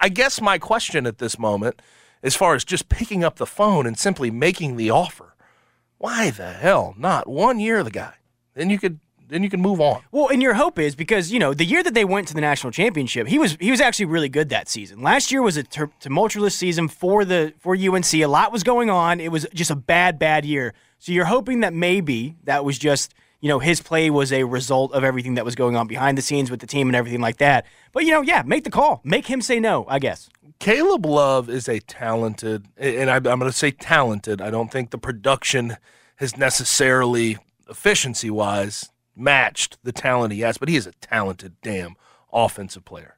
[0.00, 1.80] I guess my question at this moment,
[2.22, 5.29] as far as just picking up the phone and simply making the offer,
[6.00, 8.14] why the hell not one year the guy?
[8.54, 10.00] Then you could then you can move on.
[10.10, 12.40] Well, and your hope is because you know the year that they went to the
[12.40, 15.02] national championship, he was he was actually really good that season.
[15.02, 18.14] Last year was a tumultuous season for the for UNC.
[18.14, 19.20] A lot was going on.
[19.20, 20.72] It was just a bad bad year.
[20.98, 24.94] So you're hoping that maybe that was just you know his play was a result
[24.94, 27.36] of everything that was going on behind the scenes with the team and everything like
[27.36, 27.66] that.
[27.92, 29.84] But you know, yeah, make the call, make him say no.
[29.86, 30.30] I guess.
[30.60, 34.42] Caleb Love is a talented, and I, I'm going to say talented.
[34.42, 35.78] I don't think the production
[36.16, 41.96] has necessarily, efficiency wise, matched the talent he has, but he is a talented, damn
[42.30, 43.16] offensive player.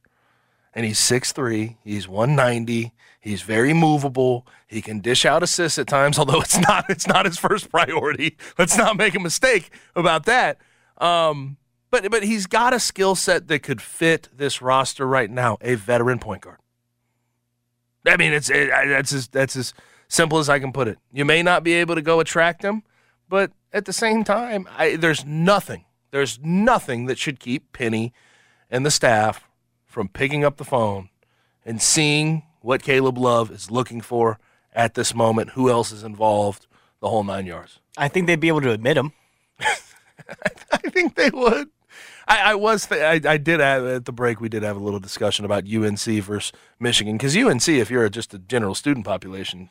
[0.72, 4.46] And he's 6'3, he's 190, he's very movable.
[4.68, 8.38] He can dish out assists at times, although it's not it's not his first priority.
[8.58, 10.58] Let's not make a mistake about that.
[10.98, 11.56] Um,
[11.90, 15.74] but but he's got a skill set that could fit this roster right now, a
[15.74, 16.58] veteran point guard.
[18.06, 19.74] I mean, it's it, I- that's as that's as
[20.08, 20.98] simple as I can put it.
[21.12, 22.82] You may not be able to go attract him,
[23.28, 28.12] But at the same time, I, there's nothing, there's nothing that should keep Penny
[28.70, 29.48] and the staff
[29.86, 31.08] from picking up the phone
[31.64, 34.38] and seeing what Caleb Love is looking for
[34.74, 36.66] at this moment, who else is involved,
[37.00, 37.80] the whole nine yards.
[37.96, 39.12] I think they'd be able to admit him.
[39.60, 41.68] I think they would.
[42.26, 42.86] I, I was.
[42.86, 44.40] Th- I, I did have at the break.
[44.40, 48.34] We did have a little discussion about UNC versus Michigan because UNC, if you're just
[48.34, 49.70] a general student population,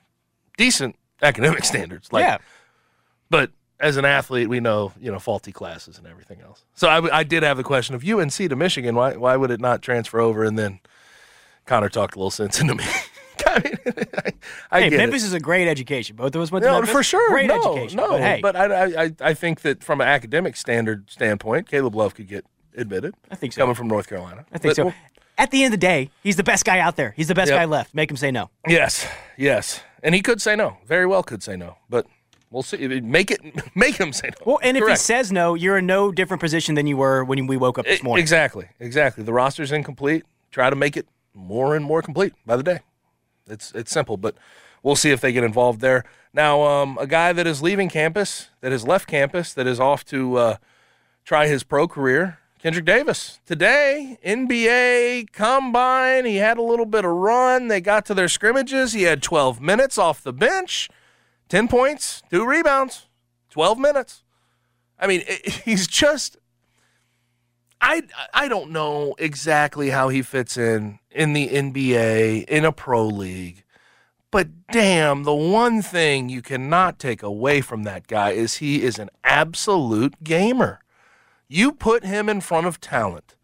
[0.58, 2.12] decent academic standards.
[2.12, 2.38] Like, yeah.
[3.30, 6.64] But as an athlete, we know you know faulty classes and everything else.
[6.76, 8.96] So I, I did have the question of UNC to Michigan.
[8.96, 10.44] Why why would it not transfer over?
[10.44, 10.80] And then
[11.66, 12.86] Connor talked a little sense into me.
[13.48, 13.76] I mean,
[14.26, 14.32] I,
[14.72, 15.28] I hey, Memphis it.
[15.28, 16.16] is a great education.
[16.16, 16.92] Both of us went to No, Memphis.
[16.92, 17.30] for sure.
[17.32, 17.98] Great no, education.
[17.98, 21.96] No, but, hey, but I, I, I think that from an academic standard standpoint, Caleb
[21.96, 23.16] Love could get admitted.
[23.30, 23.62] I think so.
[23.62, 24.84] Coming from North Carolina, I think But so.
[24.86, 24.94] we'll-
[25.38, 27.14] At the end of the day, he's the best guy out there.
[27.18, 27.60] He's the best Yep.
[27.60, 27.94] guy left.
[27.94, 28.50] Make him say no.
[28.68, 30.78] Yes, yes, and he could say no.
[30.86, 31.78] Very well, could say no.
[31.90, 32.06] But
[32.52, 32.88] we'll see.
[33.02, 33.40] Make it,
[33.76, 34.38] make him say no.
[34.46, 37.48] Well, and if he says no, you're in no different position than you were when
[37.48, 38.22] we woke up this morning.
[38.22, 39.24] Exactly, exactly.
[39.24, 40.24] The roster's incomplete.
[40.52, 42.80] Try to make it more and more complete by the day.
[43.48, 44.36] It's it's simple, but
[44.84, 46.04] we'll see if they get involved there.
[46.34, 50.06] Now, um, a guy that is leaving campus, that has left campus, that is off
[50.06, 50.58] to uh,
[51.26, 53.40] try his pro career, Kendric Davis.
[53.46, 57.68] Today, NBA Combine, he had a little bit of run.
[57.68, 58.94] They got to their scrimmages.
[58.94, 60.90] He had 12 minutes off the bench,
[61.50, 63.08] 10 points, two rebounds,
[63.50, 64.24] 12 minutes.
[65.00, 66.38] I mean, it, he's just
[67.82, 68.04] I
[68.34, 73.64] I don't know exactly how he fits in in the NBA in a pro league.
[74.30, 78.98] But damn, the one thing you cannot take away from that guy is he is
[78.98, 80.80] an absolute gamer.
[81.50, 83.36] You put him in front of talent.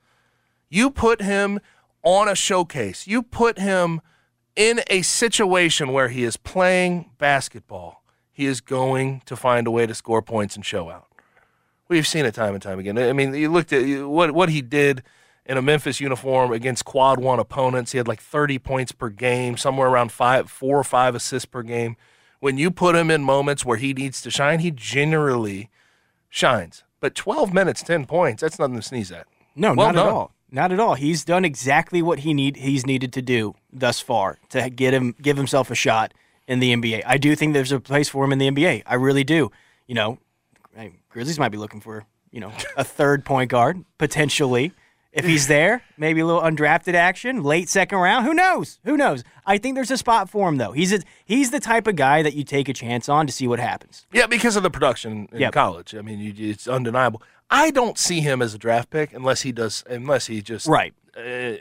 [0.69, 1.59] You put him
[2.03, 3.05] on a showcase.
[3.05, 3.99] You put him
[4.55, 8.01] in a situation where he is playing basketball.
[8.31, 11.07] He is going to find a way to score points and show out.
[11.89, 12.97] We've seen it time and time again.
[12.97, 15.03] I mean, you looked at what what he did
[15.45, 17.93] in a Memphis uniform against quad one opponents.
[17.93, 21.63] He had like 30 points per game, somewhere around five, four or five assists per
[21.63, 21.95] game.
[22.39, 25.69] When you put him in moments where he needs to shine, he generally
[26.29, 26.83] shines.
[26.99, 29.25] But 12 minutes, 10 points, that's nothing to sneeze at.
[29.55, 30.07] No, Well not done.
[30.07, 30.31] at all.
[30.51, 30.95] Not at all.
[30.95, 35.15] He's done exactly what he need he's needed to do thus far to get him
[35.21, 36.13] give himself a shot
[36.47, 37.03] in the NBA.
[37.05, 38.83] I do think there's a place for him in the NBA.
[38.85, 39.51] I really do.
[39.87, 40.19] You know,
[40.77, 44.71] hey, Grizzlies might be looking for you know a third point guard potentially.
[45.13, 48.27] If he's there, maybe a little undrafted action, late second round.
[48.27, 48.77] Who knows?
[48.83, 49.23] Who knows?
[49.47, 50.73] I think there's a spot for him though.
[50.73, 53.47] He's a, he's the type of guy that you take a chance on to see
[53.47, 54.05] what happens.
[54.13, 55.53] Yeah, because of the production in Yep.
[55.53, 55.95] college.
[55.95, 57.23] I mean, you, it's undeniable.
[57.49, 60.93] I don't see him as a draft pick unless he does, unless he just Right.
[61.17, 61.53] uh,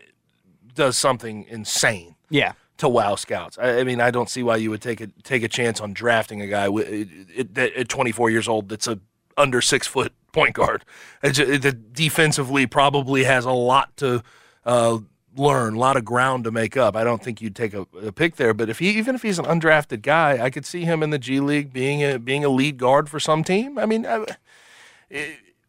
[0.74, 2.52] does something insane Yeah.
[2.78, 3.58] To wow scouts.
[3.58, 5.92] I, I mean, I don't see why you would take a take a chance on
[5.92, 9.00] drafting a guy it, at 24 years old that's a
[9.36, 10.84] under six foot point guard.
[11.22, 14.22] It's That defensively probably has a lot to
[14.64, 14.98] uh,
[15.36, 16.96] learn, a lot of ground to make up.
[16.96, 18.52] I don't think you'd take a, a pick there.
[18.54, 21.18] But if he, even if he's an undrafted guy, I could see him in the
[21.18, 23.78] G League being a being a lead guard for some team.
[23.78, 24.06] I mean.
[24.06, 24.26] I,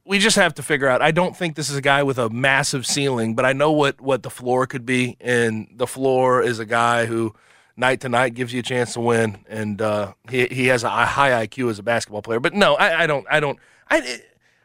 [0.07, 1.01] we just have to figure out.
[1.01, 3.99] I don't think this is a guy with a massive ceiling, but I know what
[3.99, 7.35] what the floor could be, and the floor is a guy who
[7.75, 10.89] night to night gives you a chance to win, and uh, he he has a
[10.89, 12.39] high IQ as a basketball player.
[12.39, 13.25] But no, I, I don't.
[13.29, 13.59] I don't.
[13.89, 14.21] I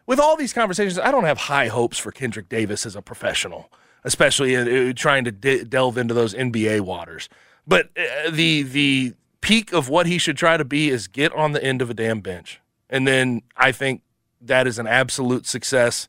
[0.06, 3.70] with all these conversations, I don't have high hopes for Kendric Davis as a professional,
[4.04, 7.28] especially in, uh, trying to de- delve into those NBA waters.
[7.66, 11.52] But uh, the the peak of what he should try to be is get on
[11.52, 14.02] the end of a damn bench, and then I think
[14.42, 16.08] that is an absolute success.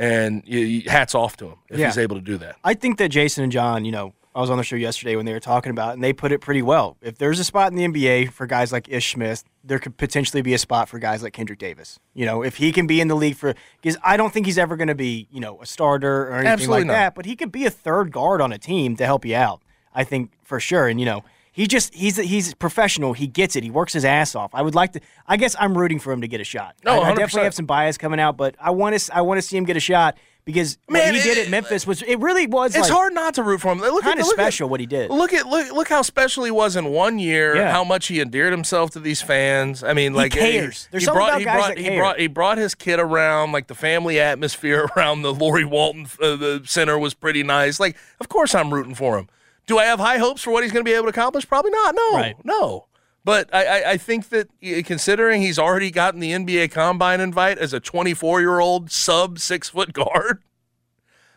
[0.00, 0.46] And
[0.86, 1.86] hats off to him if Yeah.
[1.86, 2.54] he's able to do that.
[2.62, 5.26] I think that Jason and John, you know, I was on the show yesterday when
[5.26, 6.96] they were talking about, it, and they put it pretty well.
[7.02, 10.40] If there's a spot in the NBA for guys like Ish Smith, there could potentially
[10.40, 11.98] be a spot for guys like Kendric Davis.
[12.14, 14.58] You know, if he can be in the league for, because I don't think he's
[14.58, 16.92] ever going to be, you know, a starter or anything Absolutely like not.
[16.92, 19.62] that, but he could be a third guard on a team to help you out.
[19.92, 20.86] I think for sure.
[20.86, 21.24] And you know,
[21.58, 23.14] he just he's he's professional.
[23.14, 23.64] He gets it.
[23.64, 24.54] He works his ass off.
[24.54, 25.00] I would like to.
[25.26, 26.76] I guess I'm rooting for him to get a shot.
[26.84, 29.38] No, I, I definitely have some bias coming out, but I want to I want
[29.38, 32.20] to see him get a shot because Man, what he did at Memphis was it
[32.20, 33.80] really was It's like, hard not to root for him.
[33.80, 35.10] Look kind of look at- special what he did.
[35.10, 37.56] Look at look look how special he was in one year.
[37.56, 37.72] Yeah.
[37.72, 39.82] How much he endeared himself to these fans.
[39.82, 40.84] I mean, He like cares.
[40.84, 41.98] He, There's he something brought about he guys brought that he care.
[42.00, 43.50] brought he brought his kid around.
[43.50, 47.80] Like the family atmosphere around the Laurie-Walton uh, the center was pretty nice.
[47.80, 49.28] Like, of course I'm rooting for him.
[49.68, 51.46] Do I have high hopes for what he's going to be able to accomplish?
[51.46, 51.94] Probably not.
[51.94, 52.36] No, Right.
[52.44, 52.86] no.
[53.24, 57.58] But I, I, I think that uh, considering he's already gotten the NBA Combine invite
[57.58, 60.42] as a 24 year old sub six foot guard,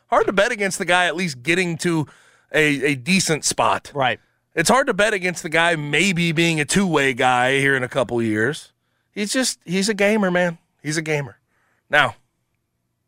[0.10, 2.08] hard to bet against the guy at least getting to
[2.54, 3.92] a, a decent spot.
[3.94, 4.20] Right.
[4.56, 7.84] It's hard to bet against the guy maybe being a two way guy here in
[7.84, 8.72] a couple years.
[9.12, 10.58] He's just he's a gamer, man.
[10.82, 11.38] He's a gamer.
[11.90, 12.16] Now,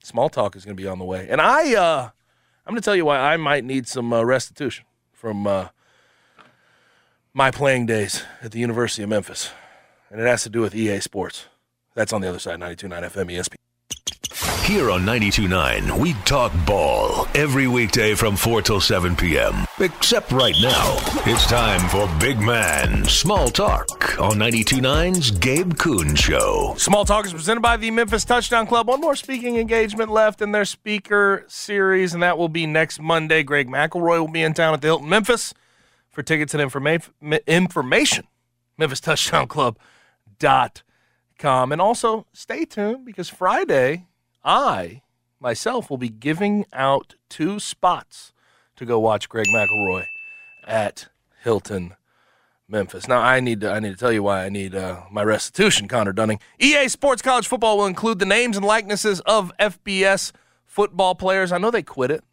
[0.04, 2.10] small talk is going to be on the way, and I uh,
[2.66, 4.84] I'm going to tell you why I might need some uh, restitution
[5.24, 5.70] from uh,
[7.34, 9.52] my playing days at the University of Memphis,
[10.10, 11.46] and it has to do with EA Sports.
[11.96, 13.63] That's on the other side, 92.9 FM ESPN.
[14.64, 19.66] Here on 92.9, we talk ball every weekday from 4 till 7 p.m.
[19.80, 26.76] Except right now, it's time for Big Man Small Talk on 92.9's Gabe Kuhn Show.
[26.78, 28.88] Small Talk is presented by the Memphis Touchdown Club.
[28.88, 33.44] One more speaking engagement left in their speaker series, and that will be next Monday.
[33.44, 35.54] Greg McElroy will be in town at the Hilton Memphis.
[36.10, 38.28] For tickets and informa- information,
[41.38, 41.72] MemphisTouchdownClub.com.
[41.72, 44.08] And also stay tuned because Friday,
[44.44, 45.02] I
[45.40, 48.34] myself will be giving out two spots
[48.76, 50.06] to go watch Greg McElroy
[50.66, 51.10] at
[51.44, 51.96] Hilton
[52.68, 53.08] Memphis.
[53.08, 55.88] Now I need to I need to tell you why I need uh, my restitution,
[55.88, 56.40] Connor Dunning.
[56.60, 60.32] EA Sports College Football will include the names and likenesses of FBS
[60.66, 61.52] football players.
[61.52, 62.24] I know they quit it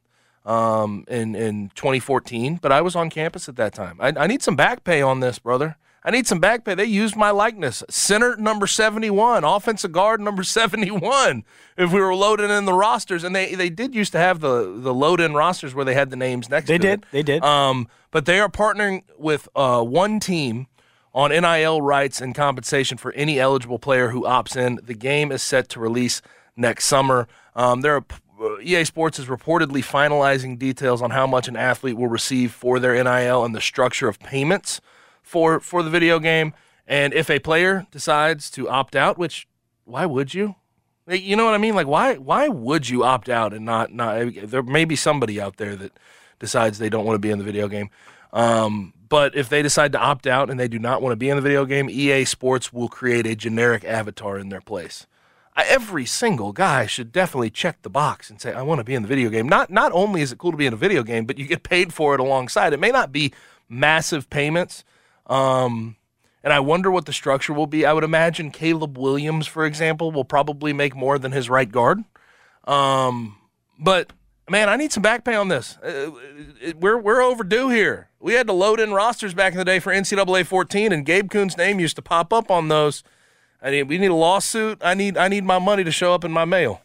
[0.46, 3.98] um, in in 2014, but I was on campus at that time.
[4.00, 5.76] I, I need some back pay on this, brother.
[6.02, 6.74] I need some back pay.
[6.74, 7.82] They used my likeness.
[7.90, 11.44] Center number 71, offensive guard number 71.
[11.76, 14.72] If we were loading in the rosters, and they they did used to have the
[14.76, 16.66] the load in rosters where they had the names next.
[16.68, 16.80] To them.
[16.80, 16.98] They did.
[17.00, 17.06] it.
[17.12, 17.44] They did.
[17.44, 20.66] Um, but they are partnering with uh, one team
[21.12, 24.78] on NIL rights and compensation for any eligible player who opts in.
[24.82, 26.22] The game is set to release
[26.56, 27.28] next summer.
[27.54, 28.04] Um, there are.
[28.40, 32.78] uh, EA Sports is reportedly finalizing details on how much an athlete will receive for
[32.78, 34.80] their NIL and the structure of payments
[35.30, 36.52] for for the video game.
[36.86, 39.46] And if a player decides to opt out, which
[39.84, 40.56] why would you?
[41.06, 41.74] You know what I mean?
[41.74, 44.34] Like why why would you opt out and not not?
[44.44, 45.92] There may be somebody out there that
[46.40, 47.90] decides they don't want to be in the video game.
[48.32, 51.28] Um, but if they decide to opt out and they do not want to be
[51.28, 55.06] in the video game, EA Sports will create a generic avatar in their place.
[55.56, 59.02] Every single guy should definitely check the box and say, "I want to be in
[59.02, 61.24] the video game." Not not only is it cool to be in a video game,
[61.24, 62.72] but you get paid for it alongside.
[62.72, 63.32] It may not be
[63.68, 64.84] massive payments,
[65.30, 65.96] um,
[66.44, 67.86] and I wonder what the structure will be.
[67.86, 72.02] I would imagine Caleb Williams, for example, will probably make more than his right guard.
[72.64, 73.36] Um,
[73.78, 74.12] but
[74.48, 75.76] man, I need some back pay on this.
[75.82, 76.10] Uh,
[76.60, 78.08] it- we're we're overdue here.
[78.20, 81.30] We had to load in rosters back in the day for NCAA 14, and Gabe
[81.30, 83.02] Kuhn's name used to pop up on those.
[83.62, 84.78] I need we need a lawsuit.
[84.82, 86.82] I need I need my money to show up in my mail.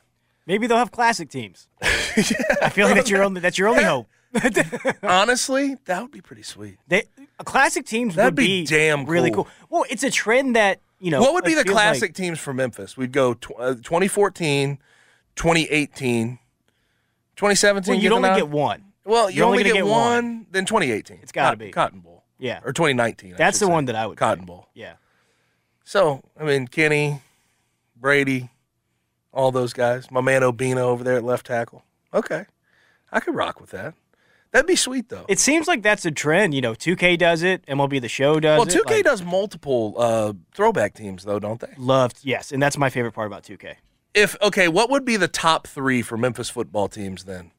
[0.48, 1.68] Maybe they'll have classic teams.
[1.82, 4.08] I feel like that's your only that's your only hope.
[5.04, 6.78] Honestly, that would be pretty sweet.
[6.88, 7.04] They,
[7.44, 9.46] classic teams That'd would be be, damn really cool.
[9.46, 9.54] cool.
[9.70, 11.22] Well, it's a trend that you know.
[11.22, 12.98] what would be the classic like- teams for Memphis?
[12.98, 14.80] We'd go tw- uh, 2014,
[15.36, 16.40] 2018,
[17.36, 17.94] 2017.
[17.94, 18.84] Well, you'd only get one.
[19.06, 21.20] Well, you only only get, get one, then 2018.
[21.22, 21.72] It's gotta be.
[21.72, 22.24] Cotton Bowl.
[22.40, 22.60] Yeah.
[22.64, 23.36] Or 2019.
[23.38, 23.72] That's the say.
[23.72, 24.18] one that I would.
[24.18, 24.68] Cotton Bowl.
[24.74, 24.94] Yeah.
[25.84, 27.22] So, I mean, Kenny,
[27.96, 28.50] Brady,
[29.32, 30.10] all those guys.
[30.10, 31.84] My man Obinna over there at left tackle.
[32.14, 32.46] Okay.
[33.12, 33.94] I could rock with that.
[34.56, 35.26] That'd be sweet, though.
[35.28, 36.54] It seems like that's a trend.
[36.54, 38.74] You know, 2K does it, MLB The Show does it.
[38.74, 41.74] well, 2K like, does multiple uh, throwback teams, though, don't they?
[41.78, 43.76] Loved, yes, and that's my favorite part about 2K.
[44.14, 47.52] If okay, what would be the top three for Memphis football teams then?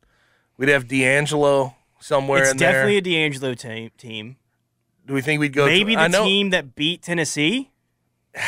[0.57, 3.27] We'd have D'Angelo somewhere it's in definitely there.
[3.27, 3.91] a D'Angelo team.
[3.99, 4.37] Team.
[5.07, 5.67] Do we think we'd go?
[5.67, 7.73] Maybe to, the know, team that beat Tennessee.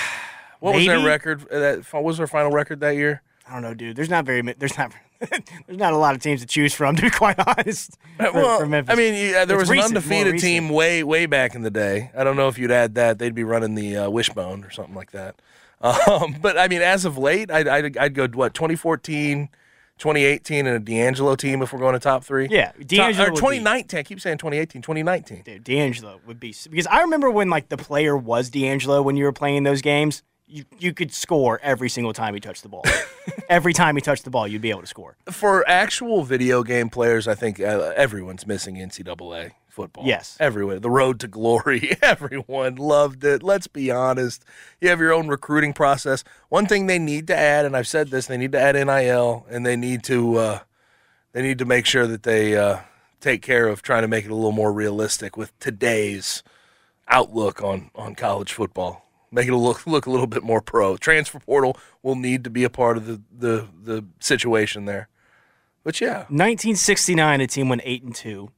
[0.61, 1.43] What was their record?
[1.53, 3.23] uh, That what was their final record that year?
[3.47, 3.95] I don't know, dude.
[3.95, 4.41] There's not very.
[4.41, 4.93] There's not.
[5.67, 7.97] there's not a lot of teams to choose from, to be quite honest.
[8.17, 8.65] For, well, for.
[8.65, 11.71] I mean, yeah, there It's was recent, an undefeated team way, way back in the
[11.71, 12.11] day.
[12.17, 14.95] I don't know if you'd add that; they'd be running the uh, wishbone or something
[14.95, 15.41] like that.
[15.81, 19.49] Um, but I mean, as of late, I'd, I'd, I'd go what 2014,
[19.99, 22.49] 2018, and a D'Angelo team if we're going to top three.
[22.51, 24.01] Yeah, Top- D'Angelo or would be- 2019.
[24.01, 25.43] I keep saying 2018, 2019.
[25.43, 29.23] Dude, D'Angelo would be because I remember when like the player was D'Angelo when you
[29.23, 30.25] were playing those games.
[30.49, 32.85] You you could score every single time he touched the ball.
[33.49, 35.17] every time he touched the ball, you'd be able to score.
[35.31, 40.05] For actual video game players, I think uh, everyone's missing NCAA football.
[40.05, 40.37] Yes.
[40.41, 40.81] Everyone.
[40.81, 41.97] The road to glory.
[42.03, 43.45] Everyone loved it.
[43.45, 44.45] Let's be honest.
[44.81, 46.25] You have your own recruiting process.
[46.49, 49.47] One thing they need to add, and I've said this, they need to add NIL,
[49.49, 50.59] and they need to uh,
[51.33, 52.81] they need to make sure that they uh,
[53.21, 56.43] take care of trying to make it a little more realistic with today's
[57.07, 59.08] outlook on on college football.
[59.31, 60.97] Make it look look a little bit more pro.
[60.97, 65.09] Transfer portal will need to be a part of the the, the situation there.
[65.85, 68.51] But yeah, 1969, the team went eight and two.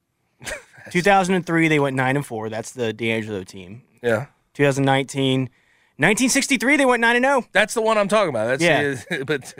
[0.90, 2.48] 2003, they went nine and four.
[2.48, 3.82] That's the D'Angelo team.
[4.02, 4.26] yeah.
[4.54, 7.40] 2019, 1963, they went nine and oh.
[7.40, 7.48] zero.
[7.52, 8.58] That's the one I'm talking about.
[8.58, 9.22] That's Yeah.
[9.26, 9.54] but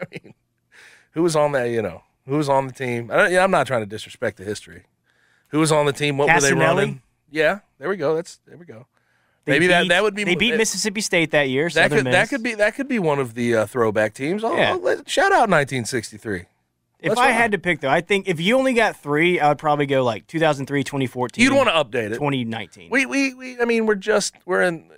[0.00, 0.34] I mean,
[1.12, 1.70] who was on that?
[1.70, 3.10] You know, who was on the team?
[3.10, 4.84] I don't, yeah, I'm not trying to disrespect the history.
[5.48, 6.18] Who was on the team?
[6.18, 7.02] What were they running?
[7.30, 8.14] Yeah, there we go.
[8.14, 8.86] That's there we go.
[9.48, 11.64] They Maybe that beat- that would be They beat that- Mississippi State that year.
[11.64, 14.44] That Southern could that could be that could be one of the uh, throwback teams.
[14.44, 14.74] Oh, Yeah.
[14.74, 16.44] let- shout out 1963.
[17.00, 19.48] If Let's I had to pick, though, I think if you only got three, I
[19.48, 21.42] would probably go like 2003, 2014.
[21.44, 22.14] You'd want to update it.
[22.14, 22.90] 2019.
[22.90, 24.90] We, we, we, I mean, we're just, we're in,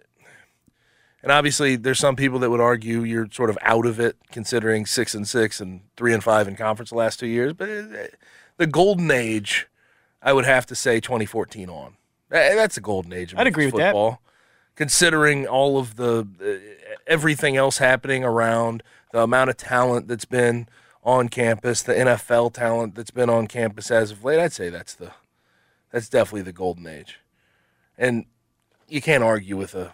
[1.23, 4.87] and obviously there's some people that would argue you're sort of out of it considering
[4.87, 7.53] six and six and three and five in conference the last two years.
[7.53, 7.83] But uh,
[8.57, 9.69] the golden age,
[10.23, 11.97] I would have to say 2014 on.
[12.31, 13.33] That's a golden age.
[13.35, 13.89] of I'd agree with that.
[13.89, 14.23] football,
[14.77, 20.69] Considering all of the, uh, everything else happening around, the amount of talent that's been
[21.03, 24.95] on campus, the NFL talent that's been on campus as of late, I'd say that's
[24.95, 25.13] the,
[25.91, 27.19] that's definitely the golden age
[28.01, 28.25] and
[28.89, 29.93] you can't argue with a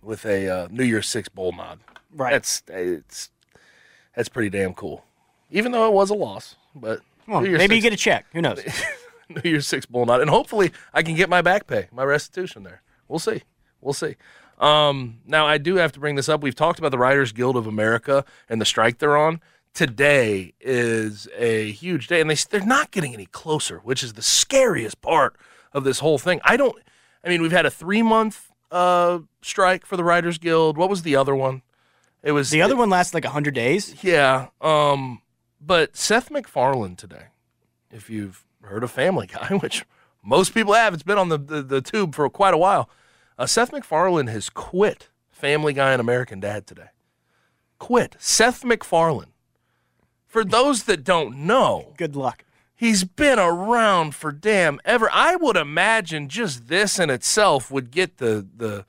[0.00, 1.80] with a uh, New Year's Six bowl nod.
[2.14, 2.30] Right.
[2.30, 3.30] That's it's
[4.14, 5.04] that's pretty damn cool.
[5.50, 8.26] Even though it was a loss, but Well, maybe you get a check.
[8.32, 8.60] Who knows?
[9.28, 12.62] New Year's Six bowl nod, and hopefully I can get my back pay, my restitution
[12.62, 12.80] there.
[13.08, 13.42] We'll see.
[13.80, 14.16] We'll see.
[14.58, 16.42] Um, now I do have to bring this up.
[16.42, 19.40] We've talked about the Writers Guild of America and the strike they're on.
[19.74, 24.22] Today is a huge day, and they they're not getting any closer, which is the
[24.22, 25.36] scariest part
[25.72, 26.40] of this whole thing.
[26.42, 26.76] I don't.
[27.22, 30.76] I mean, we've had a three month uh, strike for the Writers Guild.
[30.76, 31.62] What was the other one?
[32.22, 34.02] It was the other one lasted like 100 days.
[34.02, 34.48] yeah.
[34.60, 35.22] Um,
[35.60, 37.26] but Seth MacFarlane today,
[37.90, 39.84] if you've heard of Family Guy, which
[40.22, 42.90] most people have, it's been on the, the, the tube for quite a while.
[43.38, 46.88] Uh, Seth MacFarlane has quit Family Guy and American Dad today.
[47.78, 48.16] Quit.
[48.18, 49.32] Seth MacFarlane.
[50.26, 52.44] For those that don't know, Good luck.
[52.74, 55.08] He's been around for damn ever.
[55.12, 58.84] I would imagine just this in itself would get the the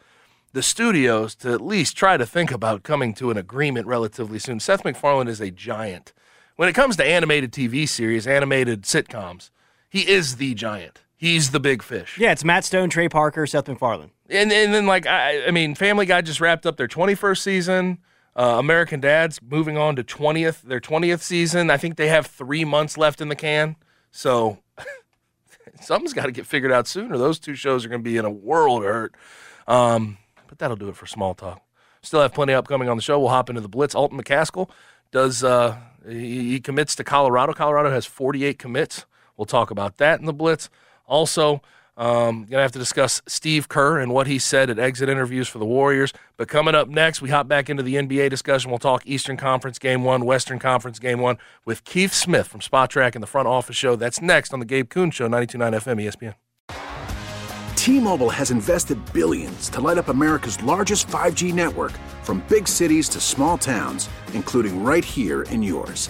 [0.52, 4.60] the studios to at least try to think about coming to an agreement relatively soon.
[4.60, 6.12] Seth MacFarlane is a giant.
[6.56, 9.52] When it comes to animated TV series, animated sitcoms,
[9.90, 11.02] he is the giant.
[11.20, 12.18] He's the big fish.
[12.18, 14.12] Yeah, it's Matt Stone, Trey Parker, Seth MacFarlane.
[14.30, 17.98] And and then like I I mean, Family Guy just wrapped up their 21st season.
[18.38, 21.70] Uh, American Dad's moving on to 20th their 20th season.
[21.70, 23.76] I think they have three months left in the can.
[24.12, 24.60] So
[25.82, 28.16] something's got to get figured out soon, or those two shows are going to be
[28.16, 29.16] in a world of hurt.
[29.68, 31.62] Um, but that'll do it for small talk.
[32.02, 33.20] Still have plenty upcoming on the show.
[33.20, 33.94] We'll hop into the Blitz.
[33.94, 34.70] Alton McCaskill
[35.12, 35.76] does uh,
[36.08, 37.52] he, he commits to Colorado.
[37.52, 39.06] Colorado has 48 commits.
[39.36, 40.70] We'll talk about that in the Blitz.
[41.10, 41.62] Also,
[41.98, 45.58] um, gonna have to discuss Steve Kerr and what he said at exit interviews for
[45.60, 46.14] the Warriors.
[46.38, 48.72] But coming up next, we hop back into the NBA discussion.
[48.72, 53.16] We'll talk Eastern Conference Game One, Western Conference Game One with Keith Smith from Spotrac
[53.16, 53.98] and the Front Office Show.
[53.98, 56.36] That's next on the Gabe Kuhn Show, 92.9 FM ESPN.
[57.76, 61.94] T-Mobile has invested billions to light up America's largest 5G network
[62.24, 66.10] from big cities to small towns, including right here in yours.